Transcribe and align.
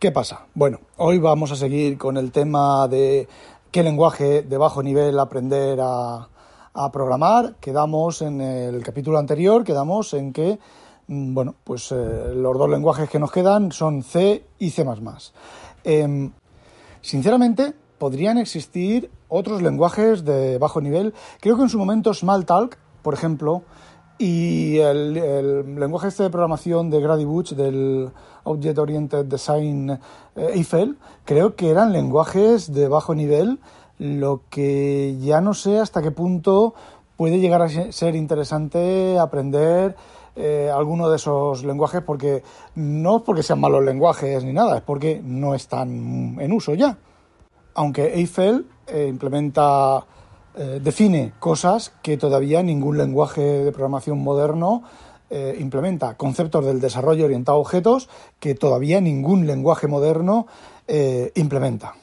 ¿Qué 0.00 0.12
pasa? 0.12 0.46
Bueno, 0.54 0.78
hoy 0.96 1.18
vamos 1.18 1.52
a 1.52 1.56
seguir 1.56 1.98
con 1.98 2.16
el 2.16 2.32
tema 2.32 2.88
de 2.88 3.28
qué 3.70 3.82
lenguaje 3.82 4.40
de 4.40 4.56
bajo 4.56 4.82
nivel 4.82 5.18
aprender 5.18 5.78
a, 5.82 6.26
programar. 6.90 7.56
Quedamos 7.60 8.22
en 8.22 8.40
el 8.40 8.82
capítulo 8.82 9.18
anterior, 9.18 9.62
quedamos 9.62 10.14
en 10.14 10.32
que, 10.32 10.58
mm, 11.06 11.34
bueno, 11.34 11.54
pues 11.64 11.92
eh, 11.92 12.32
los 12.34 12.56
dos 12.56 12.70
lenguajes 12.70 13.10
que 13.10 13.18
nos 13.18 13.30
quedan 13.30 13.72
son 13.72 14.02
C 14.02 14.42
y 14.58 14.70
C++. 14.70 14.86
Em, 15.84 16.32
sinceramente, 17.02 17.74
podrían 17.98 18.38
existir 18.38 19.10
otros 19.28 19.60
lenguajes 19.60 20.24
de 20.24 20.56
bajo 20.56 20.80
nivel. 20.80 21.12
Creo 21.42 21.56
que 21.56 21.64
en 21.64 21.68
su 21.68 21.78
momento 21.78 22.14
Smalltalk, 22.14 22.78
por 23.02 23.12
ejemplo, 23.12 23.64
y 24.20 24.78
el, 24.80 25.14
lenguaje 25.80 26.08
este 26.08 26.24
de 26.24 26.30
programación 26.30 26.90
de 26.90 27.00
Grady 27.00 27.24
Butch, 27.24 27.54
del 27.54 28.10
Object 28.44 28.78
Oriented 28.78 29.24
Design 29.24 29.90
eh, 29.90 29.98
Eiffel, 30.52 30.98
creo 31.24 31.56
que 31.56 31.70
eran 31.70 31.94
lenguajes 31.94 32.70
de 32.74 32.86
bajo 32.86 33.14
nivel, 33.14 33.60
lo 33.98 34.42
que 34.50 35.16
ya 35.20 35.40
no 35.40 35.54
sé 35.54 35.78
hasta 35.78 36.02
qué 36.02 36.10
punto 36.10 36.74
puede 37.16 37.40
llegar 37.40 37.62
a 37.62 37.92
ser 37.92 38.14
interesante 38.14 39.18
aprender 39.18 39.96
eh, 40.36 40.70
alguno 40.70 41.08
de 41.08 41.16
esos 41.16 41.64
lenguajes, 41.64 42.02
porque 42.02 42.42
no 42.74 43.16
es 43.16 43.22
porque 43.22 43.42
sean 43.42 43.60
malos 43.60 43.82
lenguajes 43.82 44.44
ni 44.44 44.52
nada, 44.52 44.76
es 44.76 44.82
porque 44.82 45.22
no 45.24 45.54
están 45.54 46.38
en 46.38 46.52
uso 46.52 46.74
ya. 46.74 46.98
Aunque 47.72 48.12
Eiffel 48.16 48.66
eh, 48.86 49.06
implementa 49.08 50.04
eh, 50.56 50.80
define 50.82 51.32
cosas 51.38 51.92
que 52.02 52.16
todavía 52.16 52.62
ningún 52.62 52.98
lenguaje 52.98 53.40
de 53.40 53.72
programación 53.72 54.18
moderno 54.18 54.82
eh, 55.30 55.56
implementa, 55.60 56.16
conceptos 56.16 56.66
del 56.66 56.80
desarrollo 56.80 57.24
orientado 57.24 57.58
a 57.58 57.60
objetos 57.60 58.08
que 58.40 58.56
todavía 58.56 59.00
ningún 59.00 59.46
lenguaje 59.46 59.86
moderno 59.86 60.48
eh, 60.88 61.30
implementa. 61.36 61.94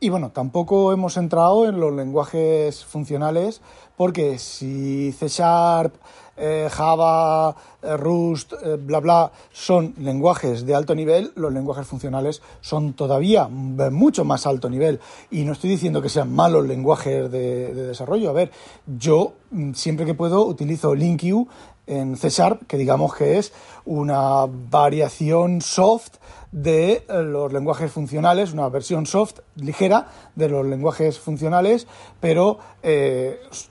Y 0.00 0.08
bueno, 0.08 0.30
tampoco 0.30 0.92
hemos 0.92 1.16
entrado 1.16 1.68
en 1.68 1.78
los 1.78 1.92
lenguajes 1.92 2.84
funcionales 2.84 3.60
porque 3.96 4.38
si 4.38 5.12
C 5.12 5.28
Sharp, 5.28 5.94
eh, 6.40 6.68
Java, 6.70 7.54
eh, 7.82 7.96
Rust, 7.96 8.54
eh, 8.54 8.76
bla, 8.76 9.00
bla, 9.00 9.30
son 9.52 9.94
lenguajes 9.98 10.64
de 10.64 10.74
alto 10.74 10.94
nivel, 10.94 11.32
los 11.36 11.52
lenguajes 11.52 11.86
funcionales 11.86 12.40
son 12.62 12.94
todavía 12.94 13.46
mucho 13.48 14.24
más 14.24 14.46
alto 14.46 14.70
nivel. 14.70 15.00
Y 15.30 15.44
no 15.44 15.52
estoy 15.52 15.70
diciendo 15.70 16.00
que 16.00 16.08
sean 16.08 16.32
malos 16.34 16.66
lenguajes 16.66 17.30
de, 17.30 17.74
de 17.74 17.86
desarrollo. 17.88 18.30
A 18.30 18.32
ver, 18.32 18.50
yo 18.86 19.34
mm, 19.50 19.74
siempre 19.74 20.06
que 20.06 20.14
puedo 20.14 20.46
utilizo 20.46 20.94
LinkU 20.94 21.46
en 21.86 22.16
C 22.16 22.30
Sharp, 22.30 22.66
que 22.66 22.78
digamos 22.78 23.14
que 23.14 23.38
es 23.38 23.52
una 23.84 24.46
variación 24.46 25.60
soft 25.60 26.14
de 26.52 27.04
eh, 27.08 27.22
los 27.22 27.52
lenguajes 27.52 27.92
funcionales, 27.92 28.52
una 28.52 28.68
versión 28.68 29.06
soft 29.06 29.40
ligera 29.56 30.08
de 30.34 30.48
los 30.48 30.64
lenguajes 30.64 31.18
funcionales, 31.18 31.86
pero 32.18 32.58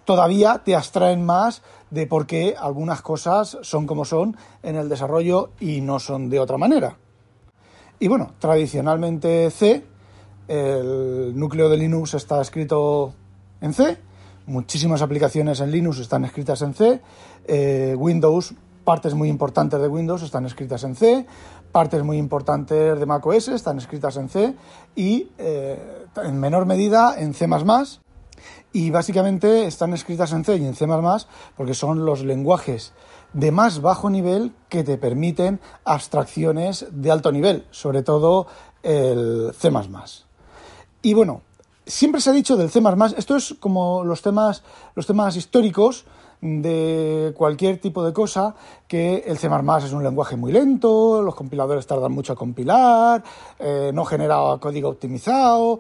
todavía 0.06 0.62
te 0.64 0.76
abstraen 0.76 1.26
más 1.26 1.64
de 1.92 2.08
por 2.08 2.26
qué 2.26 2.56
algunas 2.58 3.02
cosas 3.02 3.58
son 3.62 3.88
como 3.88 4.06
son 4.06 4.38
en 4.64 4.76
el 4.76 4.90
desarrollo 4.90 5.52
y 5.60 5.82
no 5.82 6.00
son 6.00 6.30
de 6.30 6.40
otra 6.40 6.58
manera. 6.58 6.98
Y 8.00 8.08
bueno, 8.08 8.32
tradicionalmente 8.40 9.50
C, 9.52 9.84
el 10.48 11.38
núcleo 11.38 11.70
de 11.70 11.78
Linux 11.78 12.14
está 12.14 12.42
escrito 12.42 13.14
en 13.62 13.74
C, 13.74 13.98
muchísimas 14.46 15.02
aplicaciones 15.02 15.60
en 15.60 15.72
Linux 15.72 16.00
están 16.00 16.26
escritas 16.26 16.62
en 16.62 16.74
C, 16.74 17.02
eh, 17.48 17.96
Windows 17.98 18.54
partes 18.90 19.14
muy 19.14 19.30
importantes 19.30 19.80
de 19.80 19.88
Windows 19.88 20.24
están 20.24 20.48
escritas 20.48 20.84
en 20.84 20.96
C, 20.96 21.24
partes 21.72 22.02
muy 22.04 22.18
importantes 22.18 23.00
de 23.00 23.06
macOS 23.06 23.50
están 23.50 23.78
escritas 23.78 24.18
en 24.18 24.30
C 24.30 24.56
y 24.96 25.30
eh, 25.38 26.08
en 26.24 26.40
menor 26.40 26.66
medida 26.66 27.14
en 27.20 27.36
C++. 27.36 27.48
Y 28.74 28.92
básicamente 28.92 29.66
están 29.66 29.94
escritas 29.94 30.32
en 30.34 30.46
C 30.46 30.58
y 30.58 30.66
en 30.66 30.76
C++ 30.76 30.88
porque 31.58 31.74
son 31.74 32.06
los 32.06 32.24
lenguajes 32.24 32.94
de 33.34 33.52
más 33.52 33.82
bajo 33.82 34.10
nivel 34.10 34.54
que 34.70 34.84
te 34.84 34.98
permiten 34.98 35.60
abstracciones 35.86 36.88
de 36.92 37.12
alto 37.12 37.32
nivel, 37.32 37.66
sobre 37.72 38.04
todo 38.04 38.48
el 38.84 39.52
C++. 39.58 39.72
Y 41.02 41.14
bueno, 41.14 41.42
siempre 41.86 42.22
se 42.22 42.30
ha 42.30 42.34
dicho 42.34 42.58
del 42.58 42.70
C++, 42.70 42.82
esto 43.18 43.36
es 43.36 43.56
como 43.60 44.04
los 44.04 44.22
temas, 44.22 44.64
los 44.96 45.06
temas 45.08 45.36
históricos, 45.36 46.06
de 46.42 47.34
cualquier 47.36 47.80
tipo 47.80 48.04
de 48.04 48.14
cosa, 48.14 48.56
que 48.88 49.24
el 49.28 49.38
C++ 49.38 49.50
es 49.84 49.94
un 49.94 50.04
lenguaje 50.04 50.36
muy 50.36 50.52
lento, 50.52 51.22
los 51.22 51.36
compiladores 51.36 51.86
tardan 51.86 52.12
mucho 52.12 52.34
a 52.34 52.36
compilar, 52.36 53.24
eh, 53.60 53.92
no 53.94 54.06
genera 54.06 54.38
código 54.60 54.90
optimizado. 54.90 55.80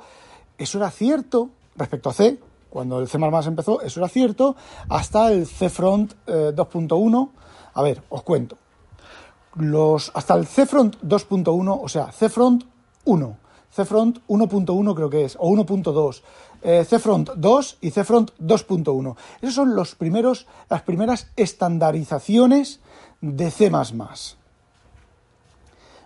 Eso 0.57 0.77
era 0.77 0.91
cierto 0.91 1.49
respecto 1.75 2.09
a 2.09 2.13
C, 2.13 2.37
cuando 2.69 2.99
el 2.99 3.07
C++ 3.07 3.17
empezó, 3.17 3.81
eso 3.81 3.99
era 3.99 4.09
cierto, 4.09 4.55
hasta 4.87 5.31
el 5.31 5.47
CFront 5.47 6.13
2.1. 6.27 7.27
Eh, 7.27 7.31
a 7.73 7.81
ver, 7.81 8.01
os 8.09 8.23
cuento. 8.23 8.57
Los, 9.55 10.11
hasta 10.13 10.35
el 10.35 10.45
CFront 10.45 10.97
2.1, 11.01 11.79
o 11.81 11.89
sea, 11.89 12.07
CFront 12.07 12.63
1, 13.05 13.37
CFront 13.75 14.19
1.1 14.27 14.95
creo 14.95 15.09
que 15.09 15.25
es, 15.25 15.35
o 15.39 15.49
1.2, 15.49 16.21
eh, 16.61 16.85
CFront 16.87 17.31
2 17.35 17.77
y 17.81 17.91
CFront 17.91 18.31
2.1. 18.39 19.15
Esas 19.41 19.55
son 19.55 19.75
los 19.75 19.95
primeros, 19.95 20.45
las 20.69 20.83
primeras 20.83 21.27
estandarizaciones 21.35 22.79
de 23.21 23.51
C++. 23.51 23.71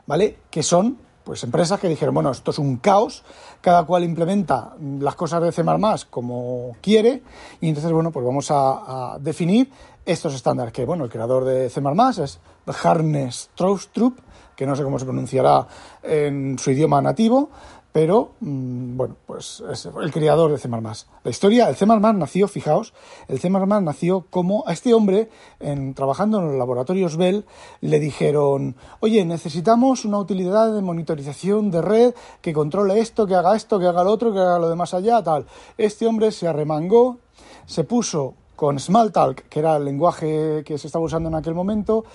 ¿Vale? 0.06 0.38
Que 0.50 0.64
son 0.64 0.98
pues 1.24 1.44
empresas 1.44 1.80
que 1.80 1.88
dijeron, 1.88 2.14
bueno, 2.14 2.32
esto 2.32 2.52
es 2.52 2.60
un 2.60 2.78
caos, 2.78 3.24
cada 3.62 3.84
cual 3.86 4.04
implementa 4.04 4.76
las 5.00 5.16
cosas 5.16 5.42
de 5.42 5.52
C++ 5.52 5.64
como 6.10 6.76
quiere 6.82 7.24
y 7.62 7.70
entonces, 7.70 7.92
bueno, 7.92 8.12
pues 8.12 8.26
vamos 8.26 8.48
a, 8.50 9.18
definir 9.20 9.72
estos 10.06 10.34
estándares 10.36 10.74
que, 10.74 10.86
bueno, 10.86 11.06
el 11.06 11.10
creador 11.10 11.46
de 11.46 11.70
C++ 11.70 11.82
es 12.26 12.40
Harness 12.86 13.50
Troustrup, 13.56 14.20
que 14.56 14.66
no 14.66 14.76
sé 14.76 14.84
cómo 14.84 15.00
se 15.00 15.06
pronunciará 15.06 15.66
en 16.04 16.60
su 16.60 16.72
idioma 16.72 17.02
nativo, 17.02 17.50
pero 17.94 18.32
mm, 18.42 18.98
bueno, 18.98 19.16
pues 19.26 19.64
es 19.72 19.86
el 19.86 20.12
creador 20.12 20.52
de 20.52 20.58
C++. 20.58 20.68
La 20.68 21.30
historia, 21.30 21.70
el 21.70 21.76
C++ 21.76 21.86
nació, 21.86 22.48
fijaos, 22.48 22.94
el 23.28 23.40
C++ 23.40 23.50
nació 23.50 24.26
como 24.30 24.64
a 24.68 24.74
este 24.74 24.94
hombre, 24.96 25.30
en, 25.60 25.94
trabajando 25.94 26.40
en 26.40 26.48
los 26.48 26.56
laboratorios 26.56 27.16
Bell, 27.16 27.46
le 27.82 28.00
dijeron, 28.00 28.76
oye, 29.00 29.24
necesitamos 29.24 30.06
una 30.06 30.18
utilidad 30.18 30.74
de 30.74 30.82
monitorización 30.82 31.70
de 31.70 31.82
red 31.84 32.16
que 32.42 32.52
controle 32.52 33.00
esto, 33.00 33.28
que 33.28 33.36
haga 33.36 33.56
esto, 33.56 33.80
que 33.80 33.86
haga 33.86 34.04
lo 34.04 34.12
otro, 34.12 34.34
que 34.34 34.40
haga 34.40 34.58
lo 34.58 34.70
de 34.70 34.76
más 34.76 34.96
allá, 34.96 35.22
tal. 35.22 35.46
Este 35.78 36.08
hombre 36.08 36.32
se 36.32 36.48
arremangó, 36.48 37.20
se 37.68 37.84
puso 37.84 38.34
con 38.56 38.80
Smalltalk, 38.80 39.50
que 39.50 39.60
era 39.60 39.76
el 39.78 39.86
lenguaje 39.86 40.64
que 40.66 40.78
se 40.80 40.88
estaba 40.88 41.06
usando 41.06 41.30
en 41.30 41.36
aquel 41.36 41.54
momento, 41.54 42.06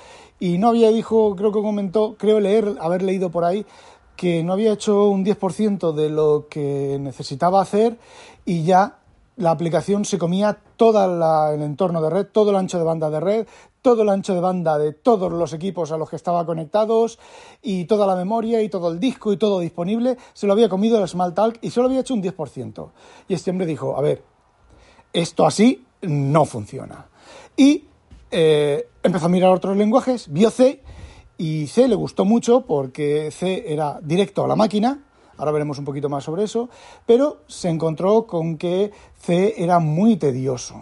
y 0.40 0.58
no 0.58 0.68
había 0.68 0.90
dijo, 0.90 1.36
creo 1.36 1.52
que 1.52 1.60
comentó, 1.60 2.16
creo 2.18 2.40
leer, 2.40 2.76
haber 2.80 3.02
leído 3.02 3.30
por 3.30 3.44
ahí, 3.44 3.66
que 4.18 4.42
no 4.42 4.52
había 4.52 4.72
hecho 4.72 5.10
un 5.10 5.24
10% 5.24 5.92
de 5.92 6.10
lo 6.10 6.48
que 6.50 6.98
necesitaba 7.00 7.62
hacer 7.62 7.96
y 8.44 8.64
ya 8.64 8.98
la 9.36 9.52
aplicación 9.52 10.04
se 10.04 10.18
comía 10.18 10.58
todo 10.76 11.54
el 11.54 11.62
entorno 11.62 12.02
de 12.02 12.10
red, 12.10 12.26
todo 12.26 12.50
el 12.50 12.56
ancho 12.56 12.78
de 12.78 12.84
banda 12.84 13.10
de 13.10 13.20
red, 13.20 13.46
todo 13.80 14.02
el 14.02 14.08
ancho 14.08 14.34
de 14.34 14.40
banda 14.40 14.76
de 14.76 14.92
todos 14.92 15.30
los 15.30 15.52
equipos 15.52 15.92
a 15.92 15.96
los 15.96 16.10
que 16.10 16.16
estaba 16.16 16.44
conectados 16.44 17.20
y 17.62 17.84
toda 17.84 18.08
la 18.08 18.16
memoria 18.16 18.60
y 18.60 18.68
todo 18.68 18.90
el 18.90 18.98
disco 18.98 19.32
y 19.32 19.36
todo 19.36 19.60
disponible, 19.60 20.18
se 20.32 20.48
lo 20.48 20.52
había 20.52 20.68
comido 20.68 21.00
el 21.00 21.06
Smalltalk 21.06 21.60
y 21.62 21.70
solo 21.70 21.86
había 21.86 22.00
hecho 22.00 22.14
un 22.14 22.22
10%. 22.22 22.90
Y 23.28 23.34
este 23.34 23.52
hombre 23.52 23.66
dijo, 23.66 23.96
a 23.96 24.00
ver, 24.00 24.24
esto 25.12 25.46
así 25.46 25.86
no 26.02 26.44
funciona. 26.44 27.06
Y 27.56 27.84
eh, 28.32 28.88
empezó 29.00 29.26
a 29.26 29.28
mirar 29.28 29.52
otros 29.52 29.76
lenguajes, 29.76 30.26
vio 30.32 30.50
C 30.50 30.82
y 31.38 31.68
C 31.68 31.88
le 31.88 31.94
gustó 31.94 32.24
mucho 32.24 32.66
porque 32.66 33.30
C 33.30 33.72
era 33.72 34.00
directo 34.02 34.44
a 34.44 34.48
la 34.48 34.56
máquina, 34.56 35.04
ahora 35.38 35.52
veremos 35.52 35.78
un 35.78 35.84
poquito 35.84 36.08
más 36.08 36.24
sobre 36.24 36.44
eso, 36.44 36.68
pero 37.06 37.42
se 37.46 37.68
encontró 37.70 38.26
con 38.26 38.58
que 38.58 38.90
C 39.20 39.54
era 39.56 39.78
muy 39.78 40.16
tedioso. 40.16 40.74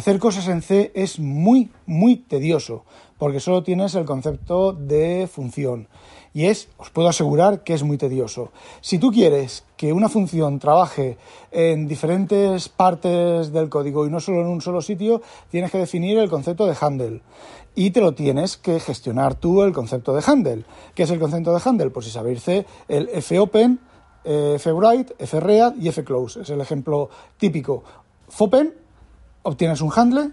Hacer 0.00 0.18
cosas 0.18 0.48
en 0.48 0.62
C 0.62 0.92
es 0.94 1.20
muy, 1.20 1.68
muy 1.84 2.16
tedioso, 2.16 2.86
porque 3.18 3.38
solo 3.38 3.62
tienes 3.62 3.94
el 3.94 4.06
concepto 4.06 4.72
de 4.72 5.28
función. 5.30 5.88
Y 6.32 6.46
es, 6.46 6.70
os 6.78 6.88
puedo 6.88 7.10
asegurar 7.10 7.64
que 7.64 7.74
es 7.74 7.82
muy 7.82 7.98
tedioso. 7.98 8.50
Si 8.80 8.98
tú 8.98 9.12
quieres 9.12 9.62
que 9.76 9.92
una 9.92 10.08
función 10.08 10.58
trabaje 10.58 11.18
en 11.50 11.86
diferentes 11.86 12.70
partes 12.70 13.52
del 13.52 13.68
código 13.68 14.06
y 14.06 14.10
no 14.10 14.20
solo 14.20 14.40
en 14.40 14.46
un 14.46 14.62
solo 14.62 14.80
sitio, 14.80 15.20
tienes 15.50 15.70
que 15.70 15.76
definir 15.76 16.16
el 16.16 16.30
concepto 16.30 16.64
de 16.64 16.74
handle 16.80 17.20
y 17.74 17.90
te 17.90 18.00
lo 18.00 18.14
tienes 18.14 18.56
que 18.56 18.80
gestionar 18.80 19.34
tú 19.34 19.60
el 19.60 19.74
concepto 19.74 20.14
de 20.14 20.22
handle. 20.26 20.64
¿Qué 20.94 21.02
es 21.02 21.10
el 21.10 21.20
concepto 21.20 21.52
de 21.52 21.60
handle? 21.62 21.90
Pues 21.90 22.06
si 22.06 22.12
sabéis 22.12 22.42
C, 22.42 22.64
el 22.88 23.20
fopen, 23.20 23.78
eh, 24.24 24.56
fwrite, 24.58 25.26
fread 25.26 25.74
y 25.78 25.90
fclose. 25.92 26.40
Es 26.40 26.48
el 26.48 26.62
ejemplo 26.62 27.10
típico. 27.36 27.84
Fopen, 28.30 28.79
obtienes 29.42 29.80
un 29.80 29.92
handle, 29.94 30.30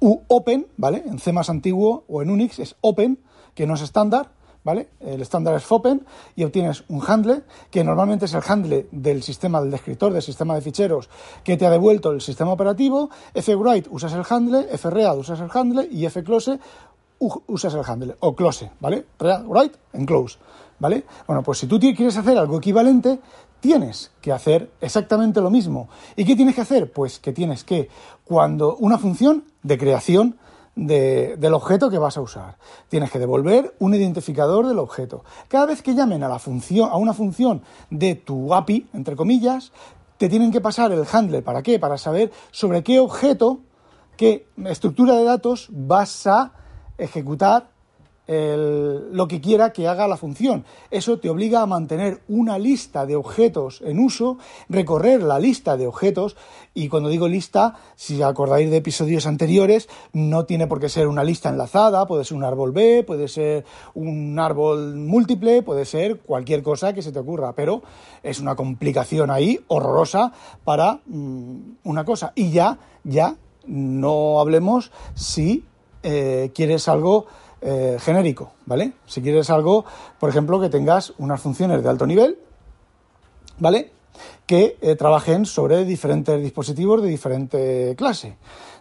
u 0.00 0.20
open, 0.28 0.66
¿vale? 0.76 1.02
En 1.06 1.18
C 1.18 1.32
más 1.32 1.50
antiguo 1.50 2.04
o 2.08 2.22
en 2.22 2.30
Unix 2.30 2.58
es 2.58 2.76
open, 2.80 3.18
que 3.54 3.66
no 3.66 3.74
es 3.74 3.82
estándar, 3.82 4.30
¿vale? 4.64 4.88
El 5.00 5.20
estándar 5.22 5.54
es 5.54 5.64
FOPEN 5.64 6.06
y 6.36 6.44
obtienes 6.44 6.84
un 6.88 7.02
handle, 7.06 7.42
que 7.70 7.84
normalmente 7.84 8.24
es 8.24 8.34
el 8.34 8.42
handle 8.46 8.86
del 8.90 9.22
sistema 9.22 9.60
del 9.60 9.70
descriptor, 9.70 10.12
del 10.12 10.22
sistema 10.22 10.54
de 10.54 10.60
ficheros 10.60 11.08
que 11.44 11.56
te 11.56 11.66
ha 11.66 11.70
devuelto 11.70 12.10
el 12.10 12.20
sistema 12.20 12.52
operativo. 12.52 13.10
fwrite 13.34 13.88
usas 13.90 14.12
el 14.12 14.24
handle, 14.28 14.64
fread 14.78 15.16
usas 15.18 15.40
el 15.40 15.50
handle 15.52 15.88
y 15.90 16.08
fclose 16.08 16.58
usas 17.18 17.74
el 17.74 17.82
handle 17.86 18.16
o 18.20 18.34
close, 18.34 18.70
¿vale? 18.80 19.04
Write 19.18 19.76
en 19.92 20.06
close, 20.06 20.38
¿vale? 20.80 21.04
Bueno, 21.26 21.42
pues 21.42 21.58
si 21.58 21.66
tú 21.66 21.78
quieres 21.78 22.16
hacer 22.16 22.36
algo 22.36 22.58
equivalente, 22.58 23.20
tienes 23.60 24.10
que 24.20 24.32
hacer 24.32 24.72
exactamente 24.80 25.40
lo 25.40 25.50
mismo. 25.50 25.88
¿Y 26.16 26.24
qué 26.24 26.34
tienes 26.34 26.54
que 26.54 26.62
hacer? 26.62 26.92
Pues 26.92 27.20
que 27.20 27.32
tienes 27.32 27.62
que, 27.62 27.88
cuando 28.24 28.76
una 28.76 28.98
función 28.98 29.44
de 29.62 29.78
creación 29.78 30.38
del 30.74 31.52
objeto 31.52 31.90
que 31.90 31.98
vas 31.98 32.16
a 32.16 32.22
usar, 32.22 32.56
tienes 32.88 33.10
que 33.10 33.18
devolver 33.18 33.74
un 33.80 33.94
identificador 33.94 34.66
del 34.66 34.78
objeto. 34.78 35.24
Cada 35.48 35.66
vez 35.66 35.82
que 35.82 35.94
llamen 35.94 36.22
a, 36.24 36.28
la 36.28 36.38
función, 36.38 36.88
a 36.90 36.96
una 36.96 37.12
función 37.12 37.62
de 37.90 38.14
tu 38.14 38.54
API, 38.54 38.88
entre 38.94 39.14
comillas, 39.14 39.72
te 40.16 40.28
tienen 40.28 40.50
que 40.50 40.60
pasar 40.60 40.92
el 40.92 41.04
handler. 41.10 41.44
¿Para 41.44 41.62
qué? 41.62 41.78
Para 41.78 41.98
saber 41.98 42.30
sobre 42.50 42.82
qué 42.82 42.98
objeto, 42.98 43.60
qué 44.16 44.46
estructura 44.64 45.16
de 45.16 45.24
datos 45.24 45.68
vas 45.70 46.26
a 46.26 46.52
ejecutar 46.96 47.70
lo 48.32 49.26
que 49.26 49.40
quiera 49.40 49.72
que 49.72 49.88
haga 49.88 50.06
la 50.06 50.16
función. 50.16 50.64
Eso 50.90 51.18
te 51.18 51.28
obliga 51.28 51.62
a 51.62 51.66
mantener 51.66 52.20
una 52.28 52.58
lista 52.58 53.04
de 53.04 53.16
objetos 53.16 53.82
en 53.84 53.98
uso, 53.98 54.38
recorrer 54.68 55.22
la 55.22 55.40
lista 55.40 55.76
de 55.76 55.88
objetos 55.88 56.36
y 56.72 56.88
cuando 56.88 57.08
digo 57.08 57.26
lista, 57.26 57.74
si 57.96 58.22
acordáis 58.22 58.70
de 58.70 58.76
episodios 58.76 59.26
anteriores, 59.26 59.88
no 60.12 60.44
tiene 60.44 60.68
por 60.68 60.78
qué 60.78 60.88
ser 60.88 61.08
una 61.08 61.24
lista 61.24 61.48
enlazada, 61.48 62.06
puede 62.06 62.24
ser 62.24 62.36
un 62.36 62.44
árbol 62.44 62.70
B, 62.70 63.02
puede 63.04 63.26
ser 63.26 63.64
un 63.94 64.38
árbol 64.38 64.94
múltiple, 64.94 65.62
puede 65.62 65.84
ser 65.84 66.20
cualquier 66.20 66.62
cosa 66.62 66.92
que 66.92 67.02
se 67.02 67.10
te 67.10 67.18
ocurra, 67.18 67.54
pero 67.54 67.82
es 68.22 68.38
una 68.38 68.54
complicación 68.54 69.32
ahí 69.32 69.58
horrorosa 69.66 70.32
para 70.62 71.00
mm, 71.06 71.56
una 71.82 72.04
cosa. 72.04 72.32
Y 72.36 72.52
ya, 72.52 72.78
ya, 73.02 73.34
no 73.66 74.38
hablemos 74.38 74.92
si 75.14 75.64
eh, 76.02 76.52
quieres 76.54 76.88
algo 76.88 77.26
eh, 77.60 77.98
genérico, 78.00 78.52
¿vale? 78.66 78.92
Si 79.06 79.20
quieres 79.22 79.50
algo, 79.50 79.84
por 80.18 80.30
ejemplo, 80.30 80.60
que 80.60 80.68
tengas 80.68 81.12
unas 81.18 81.40
funciones 81.40 81.82
de 81.82 81.88
alto 81.88 82.06
nivel, 82.06 82.38
¿vale? 83.58 83.92
Que 84.46 84.76
eh, 84.80 84.96
trabajen 84.96 85.46
sobre 85.46 85.84
diferentes 85.84 86.40
dispositivos 86.42 87.02
de 87.02 87.08
diferente 87.08 87.94
clase 87.96 88.36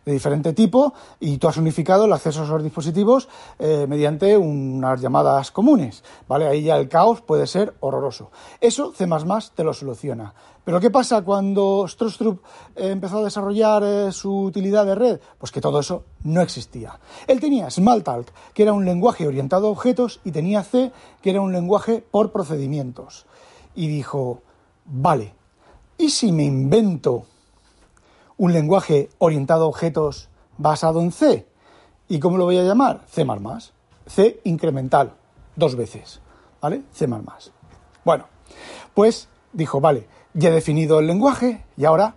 de 0.05 0.13
diferente 0.13 0.53
tipo 0.53 0.93
y 1.19 1.37
tú 1.37 1.47
has 1.47 1.57
unificado 1.57 2.05
el 2.05 2.13
acceso 2.13 2.41
a 2.41 2.45
esos 2.45 2.63
dispositivos 2.63 3.27
eh, 3.57 3.85
mediante 3.87 4.37
unas 4.37 5.01
llamadas 5.01 5.51
comunes, 5.51 6.03
¿vale? 6.27 6.47
Ahí 6.47 6.63
ya 6.63 6.77
el 6.77 6.89
caos 6.89 7.21
puede 7.21 7.47
ser 7.47 7.75
horroroso. 7.79 8.31
Eso 8.59 8.93
C++ 8.93 9.07
te 9.55 9.63
lo 9.63 9.73
soluciona. 9.73 10.33
Pero 10.63 10.79
¿qué 10.79 10.89
pasa 10.89 11.21
cuando 11.23 11.87
Strostrup 11.87 12.43
eh, 12.75 12.89
empezó 12.89 13.19
a 13.19 13.23
desarrollar 13.23 14.11
su 14.13 14.43
utilidad 14.43 14.85
de 14.85 14.95
red? 14.95 15.19
Pues 15.37 15.51
que 15.51 15.61
todo 15.61 15.79
eso 15.79 16.05
no 16.23 16.41
existía. 16.41 16.99
Él 17.27 17.39
tenía 17.39 17.69
Smalltalk, 17.69 18.31
que 18.53 18.63
era 18.63 18.73
un 18.73 18.85
lenguaje 18.85 19.27
orientado 19.27 19.67
a 19.67 19.71
objetos, 19.71 20.19
y 20.23 20.31
tenía 20.31 20.63
C, 20.63 20.91
que 21.21 21.29
era 21.31 21.41
un 21.41 21.51
lenguaje 21.51 22.03
por 22.11 22.31
procedimientos. 22.31 23.25
Y 23.75 23.87
dijo, 23.87 24.41
vale, 24.89 25.33
¿y 25.97 26.09
si 26.09 26.31
me 26.31 26.43
invento 26.43 27.25
un 28.39 28.53
lenguaje 28.53 29.09
orientado 29.19 29.65
a 29.65 29.67
objetos 29.67 30.29
basado 30.57 31.01
en 31.01 31.11
C. 31.11 31.45
¿Y 32.07 32.19
cómo 32.19 32.37
lo 32.37 32.45
voy 32.45 32.57
a 32.57 32.63
llamar? 32.63 33.01
C++. 33.07 33.25
C 34.07 34.41
incremental, 34.45 35.13
dos 35.55 35.75
veces. 35.75 36.21
¿Vale? 36.61 36.83
C++. 36.91 37.07
Bueno, 38.03 38.25
pues 38.95 39.27
dijo, 39.53 39.81
vale, 39.81 40.07
ya 40.33 40.49
he 40.49 40.53
definido 40.53 40.99
el 40.99 41.07
lenguaje 41.07 41.65
y 41.77 41.85
ahora, 41.85 42.15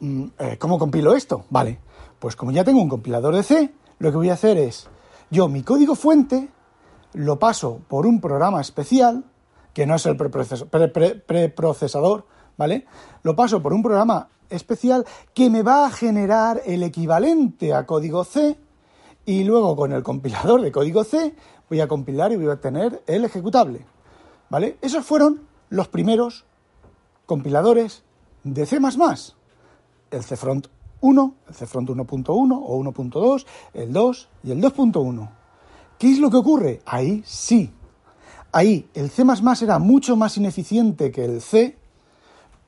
mm, 0.00 0.24
eh, 0.38 0.56
¿cómo 0.58 0.78
compilo 0.78 1.14
esto? 1.14 1.44
Vale, 1.50 1.80
pues 2.18 2.36
como 2.36 2.52
ya 2.52 2.64
tengo 2.64 2.80
un 2.80 2.88
compilador 2.88 3.34
de 3.34 3.42
C, 3.42 3.74
lo 3.98 4.10
que 4.10 4.16
voy 4.16 4.30
a 4.30 4.34
hacer 4.34 4.56
es, 4.56 4.88
yo 5.30 5.48
mi 5.48 5.62
código 5.62 5.96
fuente 5.96 6.48
lo 7.12 7.38
paso 7.40 7.80
por 7.88 8.06
un 8.06 8.20
programa 8.20 8.60
especial, 8.60 9.24
que 9.74 9.86
no 9.86 9.96
es 9.96 10.06
el 10.06 10.16
preprocesador, 10.16 12.26
¿vale? 12.56 12.86
Lo 13.22 13.36
paso 13.36 13.60
por 13.60 13.74
un 13.74 13.82
programa 13.82 14.28
especial 14.48 15.04
que 15.34 15.50
me 15.50 15.62
va 15.62 15.86
a 15.86 15.90
generar 15.90 16.62
el 16.64 16.82
equivalente 16.82 17.74
a 17.74 17.84
código 17.84 18.24
C 18.24 18.56
y 19.26 19.44
luego 19.44 19.76
con 19.76 19.92
el 19.92 20.02
compilador 20.02 20.62
de 20.62 20.72
código 20.72 21.04
C 21.04 21.34
voy 21.68 21.80
a 21.80 21.88
compilar 21.88 22.32
y 22.32 22.36
voy 22.36 22.46
a 22.46 22.52
obtener 22.52 23.02
el 23.06 23.24
ejecutable. 23.24 23.84
¿Vale? 24.48 24.78
Esos 24.80 25.04
fueron 25.04 25.42
los 25.70 25.88
primeros 25.88 26.44
compiladores 27.26 28.04
de 28.44 28.66
C++. 28.66 28.78
El 30.10 30.22
CFront 30.22 30.68
1, 31.00 31.34
el 31.48 31.54
CFront 31.54 31.90
1.1 31.90 32.62
o 32.64 32.78
1.2, 32.78 33.46
el 33.72 33.92
2 33.92 34.28
y 34.44 34.50
el 34.52 34.62
2.1. 34.62 35.30
¿Qué 35.98 36.12
es 36.12 36.18
lo 36.18 36.30
que 36.30 36.36
ocurre? 36.36 36.82
Ahí 36.84 37.22
sí. 37.26 37.72
Ahí 38.56 38.88
el 38.94 39.10
C++ 39.10 39.24
era 39.62 39.80
mucho 39.80 40.14
más 40.14 40.36
ineficiente 40.36 41.10
que 41.10 41.24
el 41.24 41.40
C 41.40 41.76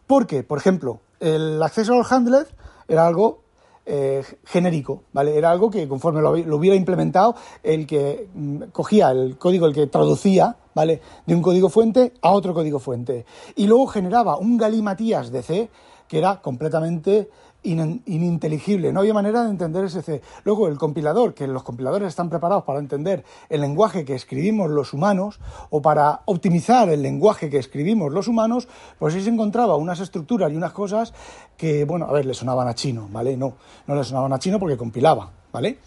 porque, 0.09 0.43
por 0.43 0.59
ejemplo, 0.59 0.99
el 1.21 1.63
acceso 1.63 1.93
a 1.93 1.99
los 1.99 2.11
handlers 2.11 2.51
era 2.89 3.07
algo 3.07 3.39
eh, 3.87 4.25
genérico, 4.45 5.05
¿vale? 5.13 5.39
Era 5.39 5.53
algo 5.53 5.71
que 5.71 5.87
conforme 5.87 6.23
lo, 6.23 6.57
hubiera 6.57 6.75
implementado, 6.75 7.37
el 7.63 7.87
que 7.87 8.27
mm, 8.35 8.63
cogía 8.73 9.13
el 9.13 9.39
código, 9.39 9.67
el 9.67 9.75
que 9.75 9.87
traducía, 9.87 10.57
¿vale? 10.75 11.01
De 11.25 11.37
un 11.37 11.41
código 11.41 11.69
fuente 11.69 12.15
a 12.21 12.33
otro 12.33 12.53
código 12.53 12.81
fuente. 12.81 13.25
Y 13.55 13.69
luego 13.69 13.87
generaba 13.87 14.39
un 14.39 14.57
galimatías 14.57 15.31
de 15.31 15.43
C 15.45 15.71
que 16.09 16.19
era 16.19 16.43
completamente 16.43 17.31
ininteligible, 17.67 18.93
no 18.93 19.01
había 19.01 19.15
manera 19.15 19.45
de 19.45 19.51
entender 19.51 19.85
ese 19.85 20.03
C. 20.03 20.23
Luego 20.45 20.69
el 20.69 20.79
compilador, 20.79 21.35
que 21.35 21.47
los 21.47 21.63
compiladores 21.63 22.09
están 22.09 22.29
preparados 22.29 22.65
para 22.65 22.79
entender 22.79 23.25
el 23.49 23.61
lenguaje 23.61 24.05
que 24.05 24.15
escribimos 24.15 24.71
los 24.71 24.93
humanos 24.93 25.41
o 25.71 25.83
para 25.83 26.23
optimizar 26.27 26.89
el 26.89 27.03
lenguaje 27.03 27.51
que 27.51 27.59
escribimos 27.59 28.13
los 28.13 28.29
humanos, 28.29 28.69
pues 28.99 29.15
ahí 29.15 29.23
se 29.23 29.31
encontraba 29.31 29.77
unas 29.77 30.01
estructuras 30.01 30.53
y 30.53 30.57
unas 30.57 30.73
cosas 30.73 31.13
que, 31.57 31.85
bueno, 31.85 32.07
a 32.07 32.13
ver, 32.13 32.27
le 32.27 32.35
sonaban 32.35 32.69
a 32.69 32.75
chino, 32.75 33.09
¿vale? 33.11 33.37
No, 33.37 33.55
no 33.87 33.95
le 33.95 34.05
sonaban 34.05 34.33
a 34.33 34.39
chino 34.39 34.59
porque 34.59 34.77
compilaba, 34.77 35.31
¿vale? 35.53 35.79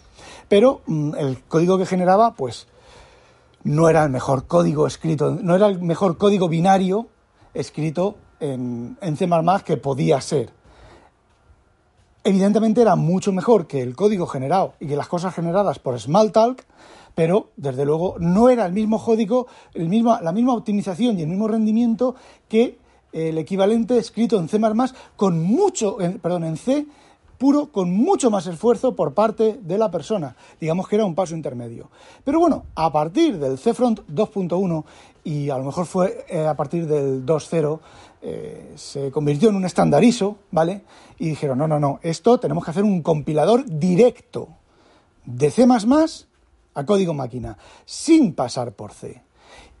Pero 0.48 0.82
mm, 0.86 1.14
el 1.16 1.42
código 1.44 1.78
que 1.78 1.86
generaba, 1.86 2.34
pues 2.34 2.66
no 3.64 3.88
era 3.88 4.04
el 4.04 4.10
mejor 4.10 4.46
código 4.46 4.86
escrito, 4.86 5.30
no 5.30 5.54
era 5.54 5.66
el 5.66 5.80
mejor 5.80 6.18
código 6.18 6.48
binario 6.48 7.08
escrito 7.54 8.16
en, 8.40 8.96
en 9.00 9.16
C++ 9.16 9.28
que 9.64 9.76
podía 9.76 10.20
ser 10.20 10.59
evidentemente 12.24 12.82
era 12.82 12.96
mucho 12.96 13.32
mejor 13.32 13.66
que 13.66 13.82
el 13.82 13.96
código 13.96 14.26
generado 14.26 14.74
y 14.80 14.86
que 14.86 14.96
las 14.96 15.08
cosas 15.08 15.34
generadas 15.34 15.78
por 15.78 15.98
Smalltalk, 15.98 16.64
pero 17.14 17.50
desde 17.56 17.84
luego 17.84 18.16
no 18.18 18.48
era 18.48 18.66
el 18.66 18.72
mismo 18.72 19.02
código, 19.02 19.46
el 19.74 19.88
mismo, 19.88 20.18
la 20.20 20.32
misma 20.32 20.54
optimización 20.54 21.18
y 21.18 21.22
el 21.22 21.28
mismo 21.28 21.48
rendimiento 21.48 22.14
que 22.48 22.78
el 23.12 23.38
equivalente 23.38 23.98
escrito 23.98 24.38
en 24.38 24.48
C++ 24.48 24.60
con 25.16 25.42
mucho, 25.42 25.96
perdón, 26.22 26.44
en 26.44 26.56
C 26.56 26.86
puro 27.40 27.72
con 27.72 27.90
mucho 27.90 28.30
más 28.30 28.46
esfuerzo 28.46 28.94
por 28.94 29.14
parte 29.14 29.58
de 29.62 29.78
la 29.78 29.90
persona. 29.90 30.36
Digamos 30.60 30.86
que 30.86 30.96
era 30.96 31.06
un 31.06 31.14
paso 31.14 31.34
intermedio. 31.34 31.88
Pero 32.22 32.38
bueno, 32.38 32.64
a 32.74 32.92
partir 32.92 33.38
del 33.38 33.58
CFront 33.58 34.00
2.1 34.10 34.84
y 35.24 35.48
a 35.48 35.56
lo 35.56 35.64
mejor 35.64 35.86
fue 35.86 36.26
eh, 36.28 36.46
a 36.46 36.54
partir 36.54 36.86
del 36.86 37.24
2.0, 37.24 37.80
eh, 38.22 38.74
se 38.76 39.10
convirtió 39.10 39.48
en 39.48 39.56
un 39.56 39.64
estandarizo, 39.64 40.38
¿vale? 40.50 40.82
Y 41.18 41.30
dijeron, 41.30 41.58
no, 41.58 41.66
no, 41.66 41.80
no, 41.80 42.00
esto 42.02 42.38
tenemos 42.38 42.64
que 42.64 42.70
hacer 42.70 42.84
un 42.84 43.02
compilador 43.02 43.64
directo 43.66 44.48
de 45.24 45.50
C 45.50 45.66
a 46.74 46.84
código 46.84 47.14
máquina, 47.14 47.56
sin 47.84 48.34
pasar 48.34 48.72
por 48.72 48.92
C. 48.92 49.22